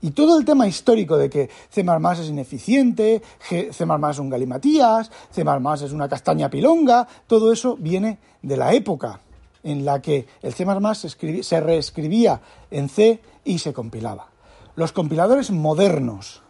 Y 0.02 0.12
todo 0.12 0.38
el 0.38 0.46
tema 0.46 0.66
histórico 0.66 1.18
de 1.18 1.28
que 1.28 1.50
C++ 1.68 1.82
es 1.82 2.28
ineficiente, 2.28 3.22
C++ 3.40 3.68
es 3.68 4.18
un 4.18 4.30
galimatías, 4.30 5.10
C++ 5.30 5.44
es 5.84 5.92
una 5.92 6.08
castaña 6.08 6.48
pilonga, 6.48 7.06
todo 7.26 7.52
eso 7.52 7.76
viene 7.76 8.18
de 8.40 8.56
la 8.56 8.72
época 8.72 9.20
en 9.62 9.84
la 9.84 10.00
que 10.00 10.26
el 10.40 10.54
C++ 10.54 10.64
se, 10.94 11.42
se 11.42 11.60
reescribía 11.60 12.40
en 12.70 12.88
C 12.88 13.20
y 13.44 13.58
se 13.58 13.74
compilaba. 13.74 14.28
Los 14.74 14.92
compiladores 14.92 15.50
modernos 15.50 16.42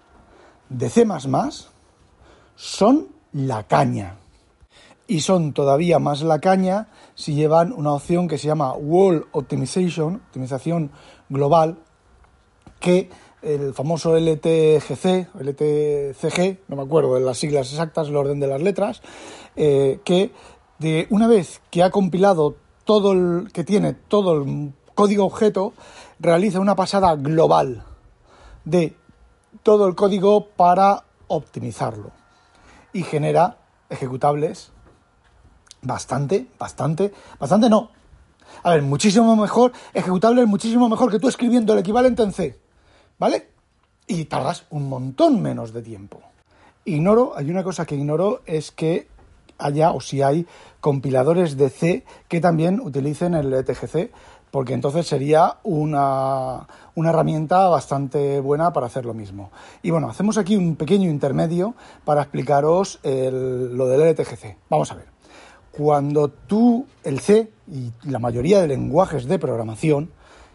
de 0.68 0.88
C++ 0.88 1.04
son 2.60 3.08
la 3.32 3.62
caña. 3.62 4.16
Y 5.06 5.20
son 5.20 5.54
todavía 5.54 5.98
más 5.98 6.20
la 6.20 6.40
caña 6.40 6.88
si 7.14 7.34
llevan 7.34 7.72
una 7.72 7.94
opción 7.94 8.28
que 8.28 8.36
se 8.36 8.48
llama 8.48 8.74
Wall 8.74 9.26
Optimization, 9.32 10.16
optimización 10.16 10.90
global, 11.30 11.78
que 12.78 13.08
el 13.40 13.72
famoso 13.72 14.14
LTGC, 14.14 15.34
LTCG, 15.40 16.58
no 16.68 16.76
me 16.76 16.82
acuerdo 16.82 17.14
de 17.14 17.22
las 17.22 17.38
siglas 17.38 17.72
exactas, 17.72 18.08
el 18.08 18.16
orden 18.16 18.40
de 18.40 18.46
las 18.46 18.60
letras, 18.60 19.00
eh, 19.56 20.00
que 20.04 20.30
de 20.78 21.06
una 21.08 21.28
vez 21.28 21.62
que 21.70 21.82
ha 21.82 21.90
compilado 21.90 22.56
todo 22.84 23.12
el 23.12 23.50
que 23.52 23.64
tiene 23.64 23.94
todo 23.94 24.42
el 24.42 24.74
código 24.94 25.24
objeto, 25.24 25.72
realiza 26.18 26.60
una 26.60 26.76
pasada 26.76 27.16
global 27.16 27.84
de 28.66 28.94
todo 29.62 29.88
el 29.88 29.94
código 29.94 30.48
para 30.56 31.04
optimizarlo 31.26 32.19
y 32.92 33.02
genera 33.02 33.58
ejecutables 33.88 34.72
bastante, 35.82 36.46
bastante, 36.58 37.12
bastante 37.38 37.68
no. 37.68 37.90
A 38.62 38.74
ver, 38.74 38.82
muchísimo 38.82 39.36
mejor, 39.36 39.72
ejecutables 39.94 40.46
muchísimo 40.46 40.88
mejor 40.88 41.10
que 41.10 41.18
tú 41.18 41.28
escribiendo 41.28 41.72
el 41.72 41.78
equivalente 41.78 42.22
en 42.22 42.32
C, 42.32 42.58
¿vale? 43.18 43.50
Y 44.06 44.24
tardas 44.24 44.64
un 44.70 44.88
montón 44.88 45.40
menos 45.40 45.72
de 45.72 45.82
tiempo. 45.82 46.20
Ignoro, 46.84 47.34
hay 47.36 47.50
una 47.50 47.62
cosa 47.62 47.86
que 47.86 47.94
ignoro, 47.94 48.42
es 48.46 48.72
que 48.72 49.08
haya 49.58 49.92
o 49.92 50.00
si 50.00 50.22
hay 50.22 50.46
compiladores 50.80 51.56
de 51.56 51.70
C 51.70 52.04
que 52.28 52.40
también 52.40 52.80
utilicen 52.80 53.34
el 53.34 53.52
ETGC, 53.52 54.10
porque 54.50 54.74
entonces 54.74 55.06
sería 55.06 55.58
una, 55.62 56.66
una, 56.94 57.10
herramienta 57.10 57.68
bastante 57.68 58.40
buena 58.40 58.72
para 58.72 58.86
hacer 58.86 59.04
lo 59.04 59.14
mismo. 59.14 59.50
Y 59.82 59.90
bueno, 59.90 60.08
hacemos 60.08 60.38
aquí 60.38 60.56
un 60.56 60.76
pequeño 60.76 61.08
intermedio 61.08 61.74
para 62.04 62.22
explicaros 62.22 62.98
lo 63.02 63.86
del 63.88 64.00
ETGC. 64.02 64.56
Vamos 64.68 64.90
a 64.92 64.96
ver. 64.96 65.06
Cuando 65.70 66.28
tú, 66.28 66.86
el 67.04 67.20
C 67.20 67.50
y 67.68 67.92
la 68.02 68.18
mayoría 68.18 68.60
de 68.60 68.68
lenguajes 68.68 69.26
de 69.26 69.38
programación, 69.38 70.10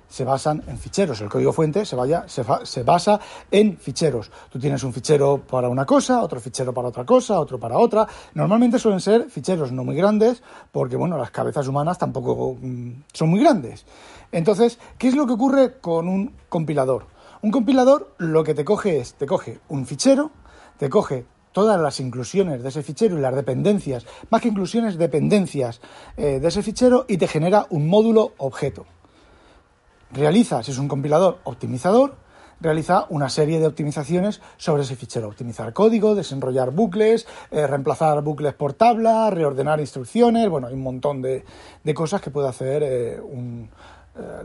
se 0.08 0.24
basan 0.24 0.64
en 0.68 0.78
ficheros. 0.78 1.22
El 1.22 1.30
código 1.30 1.52
fuente 1.52 1.86
se, 1.86 1.96
vaya, 1.96 2.26
se, 2.28 2.44
se, 2.64 2.84
basa 2.84 3.20
en 3.52 3.78
ficheros. 3.78 4.32
Tú 4.50 4.60
tienes 4.60 4.84
un 4.84 4.94
fichero 4.94 5.42
para 5.46 5.70
una 5.70 5.86
cosa, 5.86 6.22
otro 6.22 6.40
fichero 6.40 6.74
para 6.74 6.90
otra 6.90 7.06
cosa, 7.06 7.40
otro 7.40 7.60
para 7.60 7.78
otra. 7.78 8.08
Normalmente 8.34 8.80
suelen 8.80 9.00
ser 9.00 9.30
ficheros 9.30 9.72
no 9.72 9.84
muy 9.84 9.96
grandes 9.96 10.42
porque, 10.72 10.96
bueno, 10.96 11.18
las 11.18 11.32
cabezas 11.32 11.68
humanas 11.68 11.98
tampoco 11.98 12.58
mm, 12.60 12.92
son 13.14 13.30
muy 13.30 13.42
grandes. 13.42 13.86
Entonces, 14.32 14.80
¿qué 14.98 15.08
es 15.08 15.16
lo 15.16 15.26
que 15.26 15.34
ocurre 15.34 15.80
con 15.80 16.08
un 16.08 16.34
compilador? 16.50 17.08
Un 17.42 17.52
compilador 17.52 18.14
lo 18.18 18.44
que 18.44 18.54
te 18.54 18.66
coge 18.66 19.00
es, 19.00 19.14
te 19.16 19.26
coge 19.26 19.60
un 19.70 19.86
fichero, 19.86 20.32
te 20.78 20.90
coge 20.90 21.26
todas 21.52 21.80
las 21.80 22.00
inclusiones 22.00 22.64
de 22.64 22.70
ese 22.70 22.84
fichero 22.84 23.18
y 23.18 23.22
las 23.22 23.34
dependencias, 23.34 24.06
más 24.30 24.42
que 24.42 24.50
inclusiones, 24.50 24.98
dependencias 24.98 25.80
eh, 26.18 26.40
de 26.42 26.48
ese 26.48 26.64
fichero 26.64 27.06
y 27.08 27.18
te 27.18 27.28
genera 27.28 27.66
un 27.70 27.88
módulo 27.88 28.34
objeto 28.38 28.86
realiza, 30.12 30.64
si 30.64 30.72
es 30.72 30.78
un 30.78 30.88
compilador 30.88 31.40
optimizador, 31.44 32.16
realiza 32.60 33.06
una 33.10 33.30
serie 33.30 33.60
de 33.60 33.68
optimizaciones 33.68 34.42
sobre 34.58 34.84
ese 34.84 34.96
fichero. 34.96 35.28
Optimizar 35.28 35.74
código, 35.74 36.16
desenrollar 36.16 36.72
bucles, 36.72 37.28
eh, 37.52 37.68
reemplazar 37.68 38.22
bucles 38.22 38.54
por 38.54 38.74
tabla, 38.74 39.30
reordenar 39.30 39.80
instrucciones, 39.80 40.50
bueno, 40.50 40.68
hay 40.68 40.74
un 40.74 40.84
montón 40.84 41.22
de, 41.22 41.44
cosas 41.94 42.22
que 42.22 42.32
puede 42.32 42.48
hacer 42.48 42.84
eh, 42.84 43.16
eh, 43.16 43.22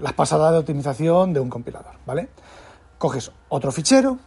las 0.01 0.13
pasadas 0.13 0.53
de 0.53 0.59
optimización 0.59 1.33
de 1.33 1.41
un 1.41 1.49
compilador, 1.49 1.95
¿vale? 2.07 2.29
Coges 2.99 3.33
otro 3.49 3.73
fichero, 3.73 4.19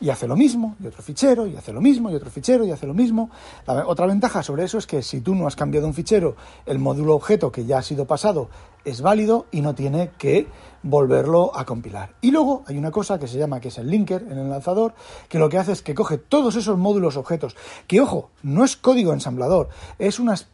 y 0.00 0.10
hace 0.10 0.26
lo 0.26 0.36
mismo, 0.36 0.76
y 0.82 0.86
otro 0.86 1.02
fichero, 1.02 1.46
y 1.46 1.56
hace 1.56 1.72
lo 1.72 1.80
mismo, 1.80 2.10
y 2.10 2.14
otro 2.14 2.30
fichero, 2.30 2.64
y 2.64 2.70
hace 2.70 2.86
lo 2.86 2.94
mismo. 2.94 3.30
La 3.66 3.86
otra 3.86 4.06
ventaja 4.06 4.42
sobre 4.42 4.64
eso 4.64 4.78
es 4.78 4.86
que 4.86 5.02
si 5.02 5.20
tú 5.20 5.34
no 5.34 5.46
has 5.46 5.56
cambiado 5.56 5.86
un 5.86 5.94
fichero, 5.94 6.36
el 6.66 6.78
módulo 6.78 7.14
objeto 7.14 7.52
que 7.52 7.66
ya 7.66 7.78
ha 7.78 7.82
sido 7.82 8.06
pasado 8.06 8.48
es 8.84 9.02
válido 9.02 9.46
y 9.50 9.60
no 9.60 9.74
tiene 9.74 10.10
que 10.16 10.48
volverlo 10.82 11.54
a 11.54 11.64
compilar. 11.64 12.14
Y 12.20 12.30
luego 12.30 12.64
hay 12.66 12.78
una 12.78 12.90
cosa 12.90 13.18
que 13.18 13.28
se 13.28 13.38
llama, 13.38 13.60
que 13.60 13.68
es 13.68 13.78
el 13.78 13.88
linker 13.88 14.22
en 14.22 14.38
el 14.38 14.48
lanzador, 14.48 14.94
que 15.28 15.38
lo 15.38 15.48
que 15.48 15.58
hace 15.58 15.72
es 15.72 15.82
que 15.82 15.94
coge 15.94 16.18
todos 16.18 16.56
esos 16.56 16.78
módulos 16.78 17.16
objetos, 17.16 17.56
que 17.86 18.00
ojo, 18.00 18.30
no 18.42 18.64
es 18.64 18.76
código 18.76 19.12
ensamblador, 19.12 19.68
es 19.98 20.18
unas... 20.18 20.48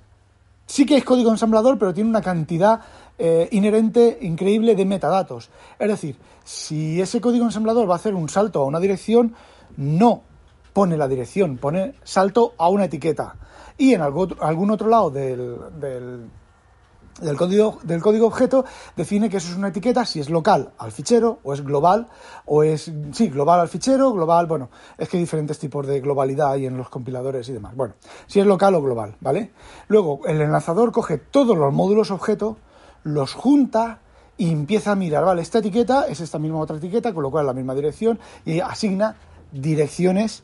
Sí 0.68 0.84
que 0.84 0.96
es 0.96 1.04
código 1.04 1.30
ensamblador, 1.30 1.78
pero 1.78 1.94
tiene 1.94 2.10
una 2.10 2.22
cantidad 2.22 2.80
eh, 3.18 3.48
inherente 3.52 4.18
increíble 4.20 4.74
de 4.74 4.84
metadatos. 4.84 5.50
Es 5.78 5.88
decir, 5.88 6.16
si 6.44 7.00
ese 7.00 7.20
código 7.20 7.44
ensamblador 7.44 7.88
va 7.88 7.94
a 7.94 7.96
hacer 7.96 8.14
un 8.14 8.28
salto 8.28 8.60
a 8.60 8.66
una 8.66 8.80
dirección, 8.80 9.34
no 9.76 10.22
pone 10.72 10.98
la 10.98 11.08
dirección, 11.08 11.56
pone 11.56 11.94
salto 12.04 12.52
a 12.58 12.68
una 12.68 12.84
etiqueta. 12.84 13.36
Y 13.78 13.94
en 13.94 14.02
algún 14.02 14.70
otro 14.70 14.88
lado 14.88 15.10
del, 15.10 15.56
del, 15.80 17.36
código, 17.36 17.78
del 17.82 18.02
código 18.02 18.26
objeto 18.26 18.66
define 18.94 19.30
que 19.30 19.38
eso 19.38 19.50
es 19.50 19.56
una 19.56 19.68
etiqueta 19.68 20.04
si 20.04 20.20
es 20.20 20.28
local 20.28 20.72
al 20.76 20.92
fichero 20.92 21.38
o 21.44 21.54
es 21.54 21.62
global 21.62 22.08
o 22.44 22.62
es, 22.62 22.92
sí, 23.12 23.28
global 23.28 23.60
al 23.60 23.68
fichero, 23.68 24.12
global, 24.12 24.46
bueno, 24.46 24.68
es 24.98 25.08
que 25.08 25.16
hay 25.16 25.22
diferentes 25.22 25.58
tipos 25.58 25.86
de 25.86 26.00
globalidad 26.00 26.52
hay 26.52 26.66
en 26.66 26.76
los 26.76 26.90
compiladores 26.90 27.48
y 27.48 27.54
demás. 27.54 27.74
Bueno, 27.74 27.94
si 28.26 28.40
es 28.40 28.46
local 28.46 28.74
o 28.74 28.82
global, 28.82 29.16
¿vale? 29.20 29.52
Luego, 29.88 30.20
el 30.26 30.42
enlazador 30.42 30.92
coge 30.92 31.16
todos 31.16 31.56
los 31.56 31.72
módulos 31.72 32.10
objeto 32.10 32.58
los 33.06 33.34
junta 33.34 34.00
y 34.36 34.50
empieza 34.50 34.92
a 34.92 34.96
mirar, 34.96 35.24
vale, 35.24 35.40
esta 35.40 35.60
etiqueta 35.60 36.06
es 36.08 36.20
esta 36.20 36.38
misma 36.38 36.58
otra 36.58 36.76
etiqueta, 36.76 37.14
con 37.14 37.22
lo 37.22 37.30
cual 37.30 37.46
la 37.46 37.54
misma 37.54 37.74
dirección, 37.74 38.18
y 38.44 38.60
asigna 38.60 39.16
direcciones 39.52 40.42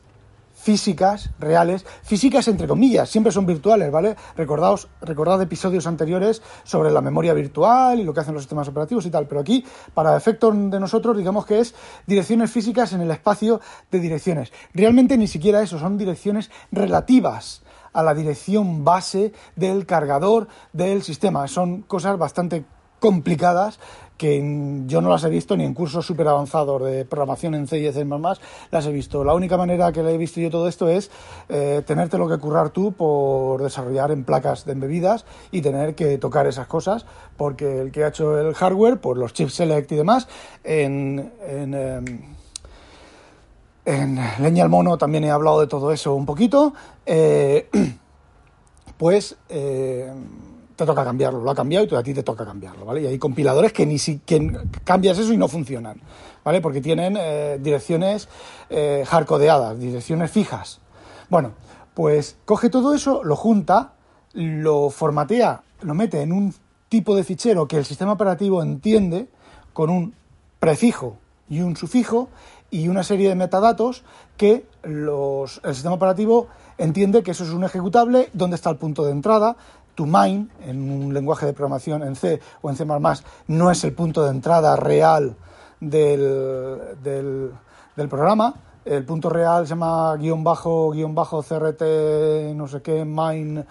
físicas, 0.53 1.31
reales, 1.39 1.85
físicas 2.03 2.47
entre 2.47 2.67
comillas, 2.67 3.09
siempre 3.09 3.33
son 3.33 3.45
virtuales, 3.45 3.91
¿vale? 3.91 4.15
Recordaos, 4.37 4.87
recordad 5.01 5.41
episodios 5.41 5.87
anteriores 5.87 6.41
sobre 6.63 6.91
la 6.91 7.01
memoria 7.01 7.33
virtual 7.33 7.99
y 7.99 8.03
lo 8.03 8.13
que 8.13 8.21
hacen 8.21 8.33
los 8.33 8.43
sistemas 8.43 8.67
operativos 8.69 9.05
y 9.05 9.09
tal, 9.11 9.27
pero 9.27 9.41
aquí, 9.41 9.65
para 9.93 10.15
efecto 10.15 10.51
de 10.51 10.79
nosotros, 10.79 11.17
digamos 11.17 11.45
que 11.45 11.59
es 11.59 11.75
direcciones 12.07 12.49
físicas 12.49 12.93
en 12.93 13.01
el 13.01 13.11
espacio 13.11 13.59
de 13.91 13.99
direcciones. 13.99 14.53
Realmente 14.73 15.17
ni 15.17 15.27
siquiera 15.27 15.61
eso, 15.61 15.79
son 15.79 15.97
direcciones 15.97 16.49
relativas 16.71 17.62
a 17.93 18.03
la 18.03 18.13
dirección 18.13 18.83
base 18.83 19.31
del 19.55 19.85
cargador 19.85 20.47
del 20.73 21.03
sistema. 21.03 21.47
Son 21.47 21.83
cosas 21.83 22.17
bastante 22.17 22.65
complicadas 22.99 23.79
que 24.17 24.83
yo 24.85 25.01
no 25.01 25.09
las 25.09 25.25
he 25.25 25.29
visto 25.29 25.57
ni 25.57 25.65
en 25.65 25.73
cursos 25.73 26.05
súper 26.05 26.27
avanzados 26.27 26.81
de 26.83 27.03
programación 27.03 27.55
en 27.55 27.67
C 27.67 27.79
y 27.79 27.91
C++, 27.91 28.05
las 28.71 28.85
he 28.85 28.91
visto. 28.91 29.25
La 29.25 29.33
única 29.33 29.57
manera 29.57 29.91
que 29.91 30.03
le 30.03 30.13
he 30.13 30.17
visto 30.17 30.39
yo 30.39 30.49
todo 30.49 30.69
esto 30.69 30.87
es 30.87 31.11
eh, 31.49 31.81
tenerte 31.85 32.17
lo 32.17 32.29
que 32.29 32.37
currar 32.37 32.69
tú 32.69 32.93
por 32.93 33.61
desarrollar 33.61 34.11
en 34.11 34.23
placas 34.23 34.63
de 34.65 34.71
embebidas 34.71 35.25
y 35.51 35.61
tener 35.61 35.95
que 35.95 36.17
tocar 36.17 36.47
esas 36.47 36.67
cosas, 36.67 37.05
porque 37.35 37.81
el 37.81 37.91
que 37.91 38.05
ha 38.05 38.07
hecho 38.07 38.39
el 38.39 38.53
hardware, 38.53 39.01
por 39.01 39.17
los 39.17 39.33
chips 39.33 39.55
select 39.55 39.91
y 39.91 39.95
demás, 39.95 40.27
en... 40.63 41.33
en 41.45 41.73
em, 41.73 42.42
en 43.85 44.19
Leña 44.39 44.63
al 44.63 44.69
Mono 44.69 44.97
también 44.97 45.23
he 45.23 45.31
hablado 45.31 45.59
de 45.59 45.67
todo 45.67 45.91
eso 45.91 46.13
un 46.13 46.25
poquito. 46.25 46.73
Eh, 47.05 47.69
pues 48.97 49.35
eh, 49.49 50.11
te 50.75 50.85
toca 50.85 51.03
cambiarlo. 51.03 51.41
Lo 51.41 51.51
ha 51.51 51.55
cambiado 51.55 51.85
y 51.89 51.95
a 51.95 52.03
ti 52.03 52.13
te 52.13 52.23
toca 52.23 52.45
cambiarlo, 52.45 52.85
¿vale? 52.85 53.01
Y 53.01 53.07
hay 53.07 53.19
compiladores 53.19 53.73
que 53.73 53.85
ni 53.85 53.99
si 53.99 54.19
que 54.19 54.51
cambias 54.83 55.17
eso 55.17 55.33
y 55.33 55.37
no 55.37 55.47
funcionan, 55.47 55.99
¿vale? 56.43 56.61
Porque 56.61 56.81
tienen 56.81 57.17
eh, 57.19 57.59
direcciones 57.61 58.29
hardcodeadas, 59.05 59.79
direcciones 59.79 60.31
fijas. 60.31 60.79
Bueno, 61.29 61.51
pues 61.93 62.37
coge 62.45 62.69
todo 62.69 62.95
eso, 62.95 63.23
lo 63.23 63.35
junta, 63.35 63.93
lo 64.33 64.89
formatea, 64.89 65.61
lo 65.81 65.93
mete 65.93 66.21
en 66.21 66.31
un 66.31 66.55
tipo 66.89 67.15
de 67.15 67.23
fichero 67.23 67.67
que 67.67 67.77
el 67.77 67.85
sistema 67.85 68.13
operativo 68.13 68.63
entiende 68.63 69.27
con 69.73 69.91
un 69.91 70.15
prefijo 70.59 71.17
y 71.49 71.61
un 71.61 71.75
sufijo 71.75 72.29
y 72.73 72.87
una 72.87 73.03
serie 73.03 73.29
de 73.29 73.35
metadatos 73.35 74.03
que 74.35 74.65
los, 74.81 75.61
el 75.63 75.75
sistema 75.75 75.93
operativo 75.93 76.47
entiende 76.79 77.21
que 77.21 77.29
eso 77.29 77.43
es 77.43 77.51
un 77.51 77.63
ejecutable, 77.63 78.31
dónde 78.33 78.55
está 78.55 78.71
el 78.71 78.77
punto 78.77 79.05
de 79.05 79.11
entrada. 79.11 79.55
To 79.93 80.07
main, 80.07 80.49
en 80.65 80.89
un 80.89 81.13
lenguaje 81.13 81.45
de 81.45 81.53
programación 81.53 82.01
en 82.01 82.15
C 82.15 82.41
o 82.63 82.71
en 82.71 82.75
C++, 82.75 82.83
no 83.47 83.69
es 83.69 83.83
el 83.83 83.93
punto 83.93 84.23
de 84.23 84.31
entrada 84.31 84.75
real 84.75 85.35
del, 85.79 86.81
del, 87.03 88.09
programa. 88.09 88.55
El 88.85 89.05
punto 89.05 89.29
real 89.29 89.67
se 89.67 89.75
llama 89.75 90.15
guion 90.17 90.43
bajo, 90.43 90.89
guion 90.89 91.13
bajo 91.13 91.43
CRT, 91.43 92.55
no 92.55 92.67
sé 92.67 92.81
qué, 92.81 93.05
main, 93.05 93.63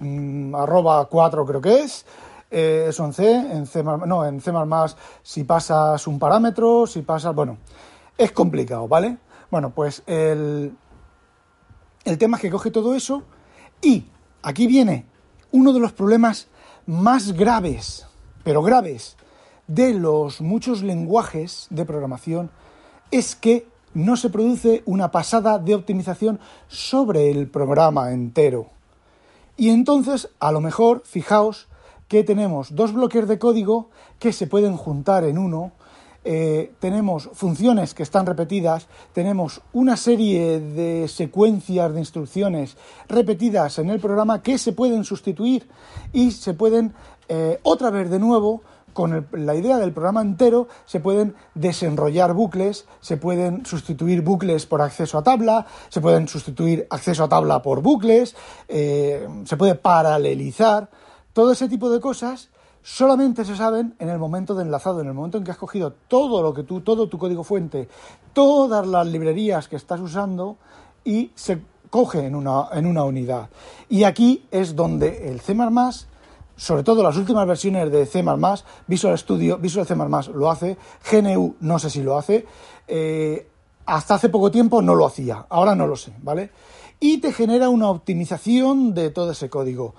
mm, 0.00 0.54
arroba 0.54 1.06
4 1.06 1.46
creo 1.46 1.62
que 1.62 1.80
es. 1.80 2.04
Eh, 2.50 2.86
eso 2.88 3.06
en 3.06 3.14
C, 3.14 3.30
en 3.30 3.66
C, 3.66 3.82
no, 3.82 4.26
en 4.26 4.42
C++ 4.42 4.52
si 5.22 5.44
pasas 5.44 6.06
un 6.06 6.18
parámetro, 6.18 6.86
si 6.86 7.00
pasas, 7.00 7.34
bueno, 7.34 7.56
es 8.20 8.32
complicado, 8.32 8.86
¿vale? 8.86 9.16
Bueno, 9.50 9.70
pues 9.70 10.02
el, 10.06 10.76
el 12.04 12.18
tema 12.18 12.36
es 12.36 12.42
que 12.42 12.50
coge 12.50 12.70
todo 12.70 12.94
eso 12.94 13.22
y 13.80 14.04
aquí 14.42 14.66
viene 14.66 15.06
uno 15.52 15.72
de 15.72 15.80
los 15.80 15.92
problemas 15.92 16.48
más 16.84 17.32
graves, 17.32 18.06
pero 18.44 18.62
graves, 18.62 19.16
de 19.66 19.94
los 19.94 20.42
muchos 20.42 20.82
lenguajes 20.82 21.66
de 21.70 21.86
programación 21.86 22.50
es 23.10 23.34
que 23.34 23.66
no 23.94 24.18
se 24.18 24.28
produce 24.28 24.82
una 24.84 25.10
pasada 25.10 25.58
de 25.58 25.74
optimización 25.74 26.40
sobre 26.68 27.30
el 27.30 27.48
programa 27.48 28.12
entero. 28.12 28.68
Y 29.56 29.70
entonces, 29.70 30.28
a 30.40 30.52
lo 30.52 30.60
mejor, 30.60 31.02
fijaos 31.06 31.68
que 32.06 32.22
tenemos 32.22 32.74
dos 32.74 32.92
bloques 32.92 33.26
de 33.26 33.38
código 33.38 33.88
que 34.18 34.34
se 34.34 34.46
pueden 34.46 34.76
juntar 34.76 35.24
en 35.24 35.38
uno 35.38 35.72
eh, 36.22 36.72
tenemos 36.80 37.30
funciones 37.32 37.94
que 37.94 38.02
están 38.02 38.26
repetidas, 38.26 38.88
tenemos 39.12 39.62
una 39.72 39.96
serie 39.96 40.60
de 40.60 41.08
secuencias 41.08 41.92
de 41.94 42.00
instrucciones 42.00 42.76
repetidas 43.08 43.78
en 43.78 43.88
el 43.88 44.00
programa 44.00 44.42
que 44.42 44.58
se 44.58 44.72
pueden 44.72 45.04
sustituir 45.04 45.66
y 46.12 46.32
se 46.32 46.52
pueden 46.52 46.92
eh, 47.28 47.58
otra 47.62 47.90
vez 47.90 48.10
de 48.10 48.18
nuevo 48.18 48.62
con 48.92 49.28
la 49.32 49.54
idea 49.54 49.78
del 49.78 49.92
programa 49.92 50.20
entero 50.20 50.68
se 50.84 51.00
pueden 51.00 51.34
desenrollar 51.54 52.34
bucles, 52.34 52.86
se 53.00 53.16
pueden 53.16 53.64
sustituir 53.64 54.20
bucles 54.22 54.66
por 54.66 54.82
acceso 54.82 55.16
a 55.16 55.22
tabla, 55.22 55.66
se 55.88 56.00
pueden 56.00 56.28
sustituir 56.28 56.86
acceso 56.90 57.24
a 57.24 57.28
tabla 57.28 57.62
por 57.62 57.82
bucles, 57.82 58.36
eh, 58.68 59.26
se 59.44 59.56
puede 59.56 59.74
paralelizar. 59.74 60.90
Todo 61.32 61.52
ese 61.52 61.68
tipo 61.68 61.90
de 61.90 62.00
cosas 62.00 62.50
solamente 62.82 63.44
se 63.44 63.56
saben 63.56 63.94
en 63.98 64.08
el 64.08 64.18
momento 64.18 64.54
de 64.54 64.62
enlazado, 64.62 65.00
en 65.00 65.08
el 65.08 65.14
momento 65.14 65.38
en 65.38 65.44
que 65.44 65.50
has 65.50 65.58
cogido 65.58 65.92
todo 66.08 66.42
lo 66.42 66.54
que 66.54 66.62
tú, 66.62 66.80
todo 66.80 67.08
tu 67.08 67.18
código 67.18 67.44
fuente, 67.44 67.88
todas 68.32 68.86
las 68.86 69.06
librerías 69.06 69.68
que 69.68 69.76
estás 69.76 70.00
usando 70.00 70.56
y 71.04 71.30
se 71.34 71.60
coge 71.90 72.26
en 72.26 72.34
una, 72.34 73.04
unidad. 73.04 73.50
Y 73.88 74.04
aquí 74.04 74.46
es 74.50 74.76
donde 74.76 75.28
el 75.28 75.40
C++, 75.40 75.56
sobre 76.56 76.82
todo 76.82 77.02
las 77.02 77.16
últimas 77.16 77.46
versiones 77.46 77.90
de 77.90 78.06
C++, 78.06 78.24
Visual 78.86 79.18
Studio, 79.18 79.58
Visual 79.58 79.86
C++ 79.86 79.94
lo 80.34 80.50
hace, 80.50 80.76
GNU 81.10 81.56
no 81.60 81.78
sé 81.78 81.90
si 81.90 82.02
lo 82.02 82.16
hace, 82.16 82.46
eh, 82.86 83.48
hasta 83.86 84.14
hace 84.14 84.28
poco 84.28 84.50
tiempo 84.50 84.82
no 84.82 84.94
lo 84.94 85.06
hacía, 85.06 85.46
ahora 85.48 85.74
no 85.74 85.86
lo 85.86 85.96
sé, 85.96 86.12
¿vale? 86.22 86.50
Y 87.00 87.18
te 87.18 87.32
genera 87.32 87.70
una 87.70 87.90
optimización 87.90 88.94
de 88.94 89.10
todo 89.10 89.32
ese 89.32 89.50
código, 89.50 89.94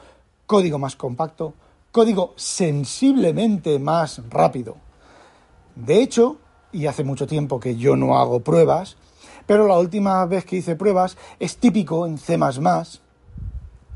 código 0.46 0.78
más 0.80 0.96
compacto, 0.96 1.54
código 1.92 2.34
sensiblemente 2.36 3.80
más 3.80 4.22
rápido. 4.30 4.78
De 5.76 6.02
hecho, 6.02 6.38
y 6.72 6.88
hace 6.88 7.04
mucho 7.04 7.28
tiempo 7.28 7.60
que 7.60 7.76
yo 7.76 7.96
no 7.96 8.18
hago 8.18 8.40
pruebas, 8.42 8.98
pero 9.46 9.68
la 9.68 9.78
última 9.78 10.26
vez 10.26 10.46
que 10.46 10.58
hice 10.58 10.76
pruebas 10.76 11.18
es 11.40 11.58
típico 11.58 12.06
en 12.06 12.18
C++, 12.18 12.40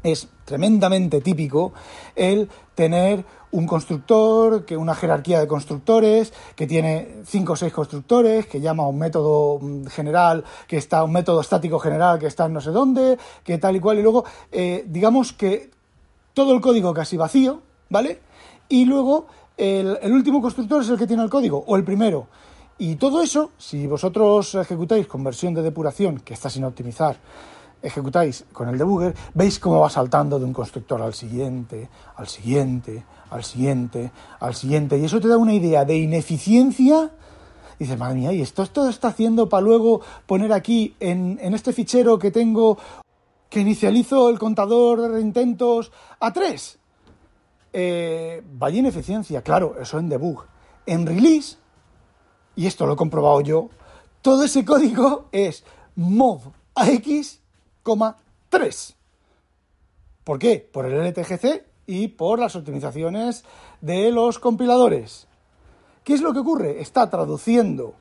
es 0.04 0.28
tremendamente 0.46 1.22
típico 1.22 1.74
el 2.16 2.50
tener 2.76 3.26
un 3.52 3.66
constructor, 3.66 4.66
que 4.66 4.76
una 4.76 4.94
jerarquía 4.94 5.40
de 5.40 5.48
constructores, 5.48 6.34
que 6.56 6.68
tiene 6.68 7.22
cinco 7.26 7.54
o 7.54 7.56
seis 7.56 7.72
constructores, 7.72 8.48
que 8.48 8.60
llama 8.60 8.84
a 8.84 8.88
un 8.88 9.00
método 9.00 9.60
mm, 9.62 9.86
general, 9.86 10.44
que 10.68 10.78
está 10.78 11.04
un 11.04 11.14
método 11.14 11.40
estático 11.40 11.80
general 11.80 12.20
que 12.20 12.28
está 12.28 12.46
en 12.46 12.54
no 12.54 12.62
sé 12.62 12.72
dónde, 12.72 13.18
que 13.44 13.58
tal 13.58 13.78
y 13.78 13.80
cual, 13.80 13.98
y 13.98 14.02
luego 14.02 14.26
eh, 14.52 14.84
digamos 14.88 15.32
que 15.32 15.72
todo 16.34 16.54
el 16.54 16.60
código 16.60 16.94
casi 16.94 17.16
vacío, 17.16 17.62
¿vale? 17.96 18.20
Y 18.68 18.84
luego 18.84 19.28
el, 19.56 20.12
último 20.12 20.42
constructor 20.42 20.82
es 20.82 20.90
el 20.90 20.98
que 20.98 21.08
tiene 21.08 21.24
el 21.24 21.30
código, 21.30 21.64
o 21.66 21.78
el 21.78 21.86
primero. 21.86 22.28
Y 22.78 22.98
todo 22.98 23.22
eso, 23.22 23.52
si 23.58 23.88
vosotros 23.88 24.54
ejecutáis 24.56 25.08
con 25.08 25.24
versión 25.24 25.54
de 25.54 25.62
depuración, 25.62 26.20
que 26.20 26.34
está 26.34 26.50
sin 26.50 26.66
optimizar, 26.66 27.16
ejecutáis 27.82 28.44
con 28.52 28.68
el 28.68 28.78
debugger, 28.78 29.16
veis 29.34 29.60
cómo 29.60 29.80
va 29.80 29.90
saltando 29.90 30.38
de 30.40 30.44
un 30.44 30.52
constructor 30.52 31.02
al 31.02 31.14
siguiente, 31.14 31.88
al 32.18 32.28
siguiente, 32.28 33.06
al 33.30 33.46
siguiente, 33.46 34.12
al 34.42 34.56
siguiente. 34.56 34.98
Y 34.98 35.06
eso 35.06 35.22
te 35.22 35.30
da 35.30 35.38
una 35.38 35.54
idea 35.54 35.86
de 35.86 35.96
ineficiencia. 35.96 37.12
Y 37.80 37.86
dices, 37.86 37.98
madre 37.98 38.16
mía, 38.16 38.34
¿y 38.34 38.42
esto, 38.42 38.62
esto 38.62 38.90
está 38.90 39.08
haciendo 39.08 39.48
para 39.48 39.62
luego 39.62 40.02
poner 40.26 40.52
aquí 40.52 40.98
en, 41.00 41.40
en 41.42 41.54
este 41.54 41.72
fichero 41.72 42.20
que 42.20 42.32
tengo 42.32 42.78
que 43.50 43.62
inicializo 43.62 44.30
el 44.30 44.38
contador 44.38 45.14
de 45.14 45.22
intentos 45.22 45.94
a 46.20 46.34
3? 46.34 46.80
Eh, 47.78 48.42
vaya 48.54 48.80
ineficiencia, 48.80 49.42
claro, 49.42 49.76
eso 49.82 50.00
en 50.00 50.08
debug. 50.08 50.46
En 50.86 51.06
release, 51.06 51.58
y 52.56 52.68
esto 52.68 52.86
lo 52.86 52.94
he 52.94 52.96
comprobado 52.96 53.42
yo, 53.42 53.70
todo 54.22 54.46
ese 54.46 54.64
código 54.64 55.28
es 55.34 55.66
mov 55.98 56.54
AX, 56.74 57.42
3. 58.48 58.96
¿Por 60.24 60.40
qué? 60.40 60.70
Por 60.72 60.86
el 60.86 61.06
LTGC 61.06 61.66
y 61.86 62.08
por 62.08 62.40
las 62.40 62.56
optimizaciones 62.56 63.44
de 63.82 64.10
los 64.10 64.40
compiladores. 64.40 65.28
¿Qué 66.06 66.14
es 66.14 66.22
lo 66.22 66.32
que 66.32 66.40
ocurre? 66.40 66.80
Está 66.80 67.10
traduciendo 67.10 67.96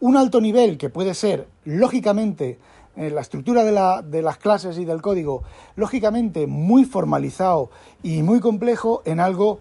un 0.00 0.16
alto 0.16 0.40
nivel 0.40 0.76
que 0.76 0.90
puede 0.90 1.14
ser, 1.14 1.46
lógicamente, 1.64 2.58
la 2.98 3.20
estructura 3.20 3.64
de, 3.64 4.22
las 4.22 4.38
clases 4.38 4.76
y 4.78 4.84
del 4.84 5.00
código, 5.00 5.44
lógicamente 5.76 6.46
muy 6.46 6.84
formalizado 6.84 7.70
y 8.02 8.22
muy 8.22 8.40
complejo 8.40 9.02
en 9.04 9.20
algo 9.20 9.60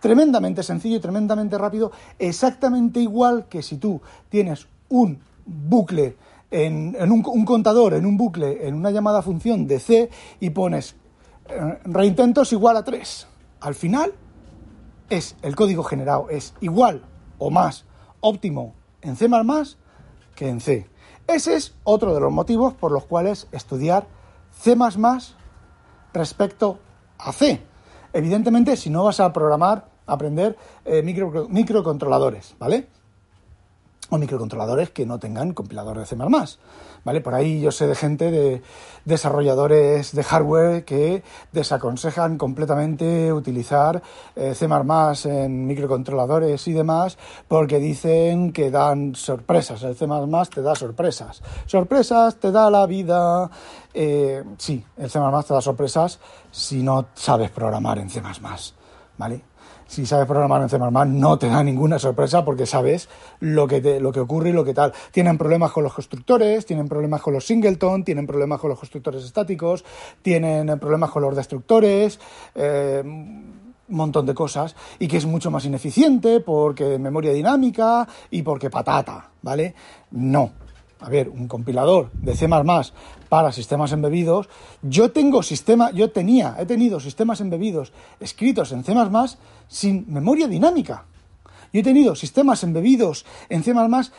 tremendamente 0.00 0.62
sencillo 0.62 0.96
y 0.96 1.00
tremendamente 1.00 1.58
rápido, 1.58 1.92
exactamente 2.18 3.00
igual 3.00 3.46
que 3.48 3.62
si 3.62 3.76
tú 3.76 4.00
tienes 4.28 4.68
un 4.88 5.18
bucle, 5.44 6.16
en, 6.50 6.96
un, 7.12 7.44
contador, 7.44 7.92
en 7.92 8.06
un 8.06 8.16
bucle, 8.16 8.66
en 8.66 8.74
una 8.74 8.90
llamada 8.90 9.20
función 9.20 9.66
de 9.66 9.80
C 9.80 10.10
y 10.40 10.50
pones 10.50 10.96
eh, 11.48 11.78
reintentos 11.84 12.52
igual 12.52 12.78
a 12.78 12.84
3. 12.84 13.26
Al 13.60 13.74
final 13.74 14.14
es 15.10 15.36
el 15.42 15.54
código 15.56 15.82
generado, 15.82 16.30
es 16.30 16.54
igual 16.60 17.02
o 17.38 17.50
más 17.50 17.84
óptimo 18.20 18.74
en 19.02 19.16
C 19.16 19.28
que 20.34 20.48
en 20.48 20.60
C. 20.60 20.86
Ese 21.28 21.54
es 21.56 21.74
otro 21.84 22.14
de 22.14 22.20
los 22.20 22.32
motivos 22.32 22.72
por 22.72 22.90
los 22.90 23.04
cuales 23.04 23.48
estudiar 23.52 24.06
C 24.50 24.74
respecto 26.14 26.78
a 27.18 27.32
C. 27.32 27.62
Evidentemente, 28.14 28.78
si 28.78 28.88
no 28.88 29.04
vas 29.04 29.20
a 29.20 29.30
programar, 29.30 29.90
aprender 30.06 30.56
eh, 30.86 31.02
microcontroladores, 31.02 32.56
¿vale? 32.58 32.88
O 34.10 34.18
microcontroladores 34.18 34.90
que 34.90 35.06
no 35.06 35.18
tengan 35.18 35.52
compilador 35.52 35.98
de 35.98 36.06
C++, 36.06 36.16
¿vale? 37.04 37.20
Por 37.20 37.34
ahí 37.34 37.60
yo 37.60 37.70
sé 37.70 37.86
de 37.86 37.94
gente, 37.94 38.30
de 38.30 38.62
desarrolladores 39.04 40.12
de 40.12 40.22
hardware 40.22 40.84
que 40.84 41.22
desaconsejan 41.52 42.38
completamente 42.38 43.32
utilizar 43.32 44.02
eh, 44.36 44.54
C++ 44.54 44.66
en 45.24 45.66
microcontroladores 45.66 46.66
y 46.68 46.72
demás 46.72 47.18
porque 47.48 47.78
dicen 47.78 48.52
que 48.52 48.70
dan 48.70 49.14
sorpresas, 49.14 49.82
el 49.82 49.96
C++ 49.96 50.06
te 50.54 50.62
da 50.62 50.74
sorpresas. 50.74 51.42
Sorpresas 51.66 52.36
te 52.36 52.50
da 52.50 52.70
la 52.70 52.86
vida. 52.86 53.50
Eh, 53.92 54.42
sí, 54.56 54.84
el 54.96 55.10
C++ 55.10 55.18
te 55.18 55.54
da 55.54 55.60
sorpresas 55.60 56.18
si 56.50 56.82
no 56.82 57.06
sabes 57.14 57.50
programar 57.50 57.98
en 57.98 58.10
C++, 58.10 58.22
¿vale? 59.18 59.42
Si 59.88 60.06
sabes 60.06 60.26
programar 60.26 60.62
en 60.62 60.68
C++, 60.68 60.78
no 60.78 61.38
te 61.38 61.48
da 61.48 61.64
ninguna 61.64 61.98
sorpresa 61.98 62.44
porque 62.44 62.66
sabes 62.66 63.08
lo 63.40 63.66
que, 63.66 63.98
lo 63.98 64.12
que 64.12 64.20
ocurre 64.20 64.50
y 64.50 64.52
lo 64.52 64.64
que 64.64 64.74
tal. 64.74 64.92
Tienen 65.10 65.38
problemas 65.38 65.72
con 65.72 65.82
los 65.82 65.94
constructores, 65.94 66.66
tienen 66.66 66.88
problemas 66.88 67.22
con 67.22 67.32
los 67.32 67.46
singleton, 67.46 68.04
tienen 68.04 68.26
problemas 68.26 68.60
con 68.60 68.70
los 68.70 68.78
constructores 68.78 69.24
estáticos, 69.24 69.84
tienen 70.22 70.78
problemas 70.78 71.10
con 71.10 71.22
los 71.22 71.34
destructores, 71.34 72.20
eh, 72.54 73.02
un 73.02 73.96
montón 73.96 74.26
de 74.26 74.34
cosas, 74.34 74.76
y 74.98 75.08
que 75.08 75.16
es 75.16 75.24
mucho 75.24 75.50
más 75.50 75.64
ineficiente 75.64 76.40
porque 76.40 76.98
memoria 76.98 77.32
dinámica 77.32 78.06
y 78.30 78.42
porque 78.42 78.68
patata, 78.68 79.30
¿vale? 79.40 79.74
No, 80.10 80.52
a 81.00 81.08
ver, 81.08 81.28
un 81.28 81.46
compilador 81.46 82.10
de 82.12 82.34
C++ 82.34 82.48
para 83.28 83.52
sistemas 83.52 83.92
embebidos, 83.92 84.48
yo 84.82 85.12
tengo 85.12 85.42
sistema, 85.42 85.90
yo 85.92 86.10
tenía, 86.10 86.56
he 86.58 86.66
tenido 86.66 86.98
sistemas 87.00 87.40
embebidos 87.40 87.92
escritos 88.20 88.72
en 88.72 88.84
C++ 88.84 88.94
sin 89.68 90.12
memoria 90.12 90.48
dinámica. 90.48 91.04
Yo 91.72 91.80
he 91.80 91.84
tenido 91.84 92.14
sistemas 92.14 92.64
embebidos 92.64 93.26
en 93.48 93.62
C++ 93.62 93.74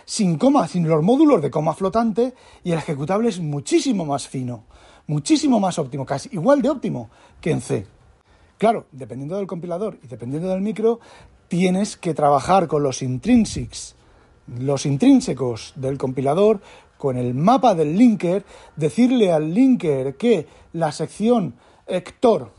sin 0.05 0.37
coma, 0.37 0.67
sin 0.67 0.87
los 0.87 1.03
módulos 1.03 1.41
de 1.41 1.51
coma 1.51 1.73
flotante 1.73 2.33
y 2.63 2.71
el 2.71 2.77
ejecutable 2.77 3.29
es 3.29 3.39
muchísimo 3.39 4.05
más 4.05 4.27
fino, 4.27 4.63
muchísimo 5.07 5.59
más 5.59 5.79
óptimo, 5.79 6.05
casi 6.05 6.29
igual 6.31 6.61
de 6.61 6.69
óptimo 6.69 7.09
que 7.41 7.51
en 7.51 7.61
C. 7.61 7.87
Claro, 8.57 8.85
dependiendo 8.91 9.37
del 9.37 9.47
compilador 9.47 9.97
y 10.03 10.07
dependiendo 10.07 10.49
del 10.49 10.61
micro, 10.61 10.99
tienes 11.47 11.97
que 11.97 12.13
trabajar 12.13 12.67
con 12.67 12.83
los 12.83 13.01
intrinsics 13.01 13.95
los 14.57 14.85
intrínsecos 14.85 15.73
del 15.75 15.97
compilador 15.97 16.61
con 16.97 17.17
el 17.17 17.33
mapa 17.33 17.75
del 17.75 17.97
linker, 17.97 18.43
decirle 18.75 19.31
al 19.31 19.53
linker 19.53 20.15
que 20.15 20.47
la 20.73 20.91
sección 20.91 21.53
ector-ctor 21.87 22.51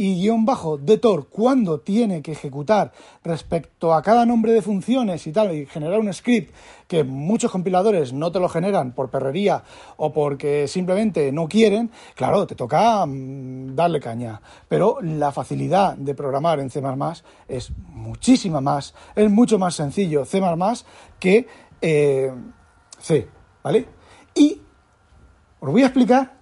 y 0.00 0.14
guion 0.14 0.44
bajo 0.44 0.78
de 0.78 0.96
Tor 0.96 1.26
cuando 1.28 1.80
tiene 1.80 2.22
que 2.22 2.30
ejecutar 2.30 2.92
respecto 3.24 3.92
a 3.92 4.00
cada 4.00 4.24
nombre 4.24 4.52
de 4.52 4.62
funciones 4.62 5.26
y 5.26 5.32
tal, 5.32 5.52
y 5.52 5.66
generar 5.66 5.98
un 5.98 6.14
script 6.14 6.54
que 6.86 7.02
muchos 7.02 7.50
compiladores 7.50 8.12
no 8.12 8.30
te 8.30 8.38
lo 8.38 8.48
generan 8.48 8.92
por 8.92 9.10
perrería 9.10 9.64
o 9.96 10.12
porque 10.12 10.68
simplemente 10.68 11.32
no 11.32 11.48
quieren, 11.48 11.90
claro, 12.14 12.46
te 12.46 12.54
toca 12.54 13.04
mm, 13.04 13.74
darle 13.74 13.98
caña. 13.98 14.40
Pero 14.68 14.98
la 15.02 15.32
facilidad 15.32 15.96
de 15.96 16.14
programar 16.14 16.60
en 16.60 16.70
C 16.70 16.80
es 17.48 17.72
muchísima 17.88 18.60
más, 18.60 18.94
es 19.16 19.28
mucho 19.28 19.58
más 19.58 19.74
sencillo 19.74 20.24
C 20.24 20.40
que 21.18 21.44
eh, 21.80 22.32
C, 23.00 23.28
¿vale? 23.64 23.88
Y 24.36 24.60
os 25.58 25.72
voy 25.72 25.82
a 25.82 25.86
explicar 25.86 26.38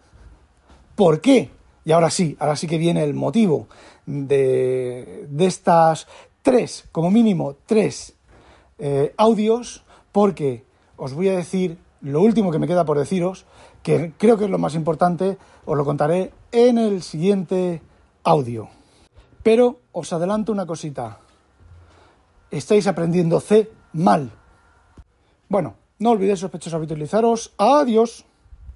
por 0.94 1.22
qué 1.22 1.55
y 1.86 1.92
ahora 1.92 2.10
sí, 2.10 2.36
ahora 2.40 2.56
sí 2.56 2.66
que 2.66 2.78
viene 2.78 3.04
el 3.04 3.14
motivo 3.14 3.68
de, 4.06 5.28
estas 5.38 6.08
tres, 6.42 6.88
como 6.90 7.12
mínimo 7.12 7.54
tres 7.64 8.16
eh, 8.80 9.14
audios, 9.16 9.84
porque 10.10 10.64
os 10.96 11.14
voy 11.14 11.28
a 11.28 11.36
decir 11.36 11.78
lo 12.00 12.22
último 12.22 12.50
que 12.50 12.58
me 12.58 12.66
queda 12.66 12.84
por 12.84 12.98
deciros, 12.98 13.46
que 13.84 14.12
creo 14.18 14.36
que 14.36 14.46
es 14.46 14.50
lo 14.50 14.58
más 14.58 14.74
importante, 14.74 15.38
os 15.64 15.76
lo 15.76 15.84
contaré 15.84 16.32
en 16.50 16.78
el 16.78 17.04
siguiente 17.04 17.80
audio. 18.24 18.68
Pero 19.44 19.78
os 19.92 20.12
adelanto 20.12 20.50
una 20.50 20.66
cosita. 20.66 21.20
Estáis 22.50 22.88
aprendiendo 22.88 23.38
C 23.38 23.70
mal. 23.92 24.32
Bueno, 25.48 25.74
no 26.00 26.10
olvidéis 26.10 26.40
sospechosos 26.40 26.74
habitualizaros. 26.74 27.54
Adiós. 27.56 28.26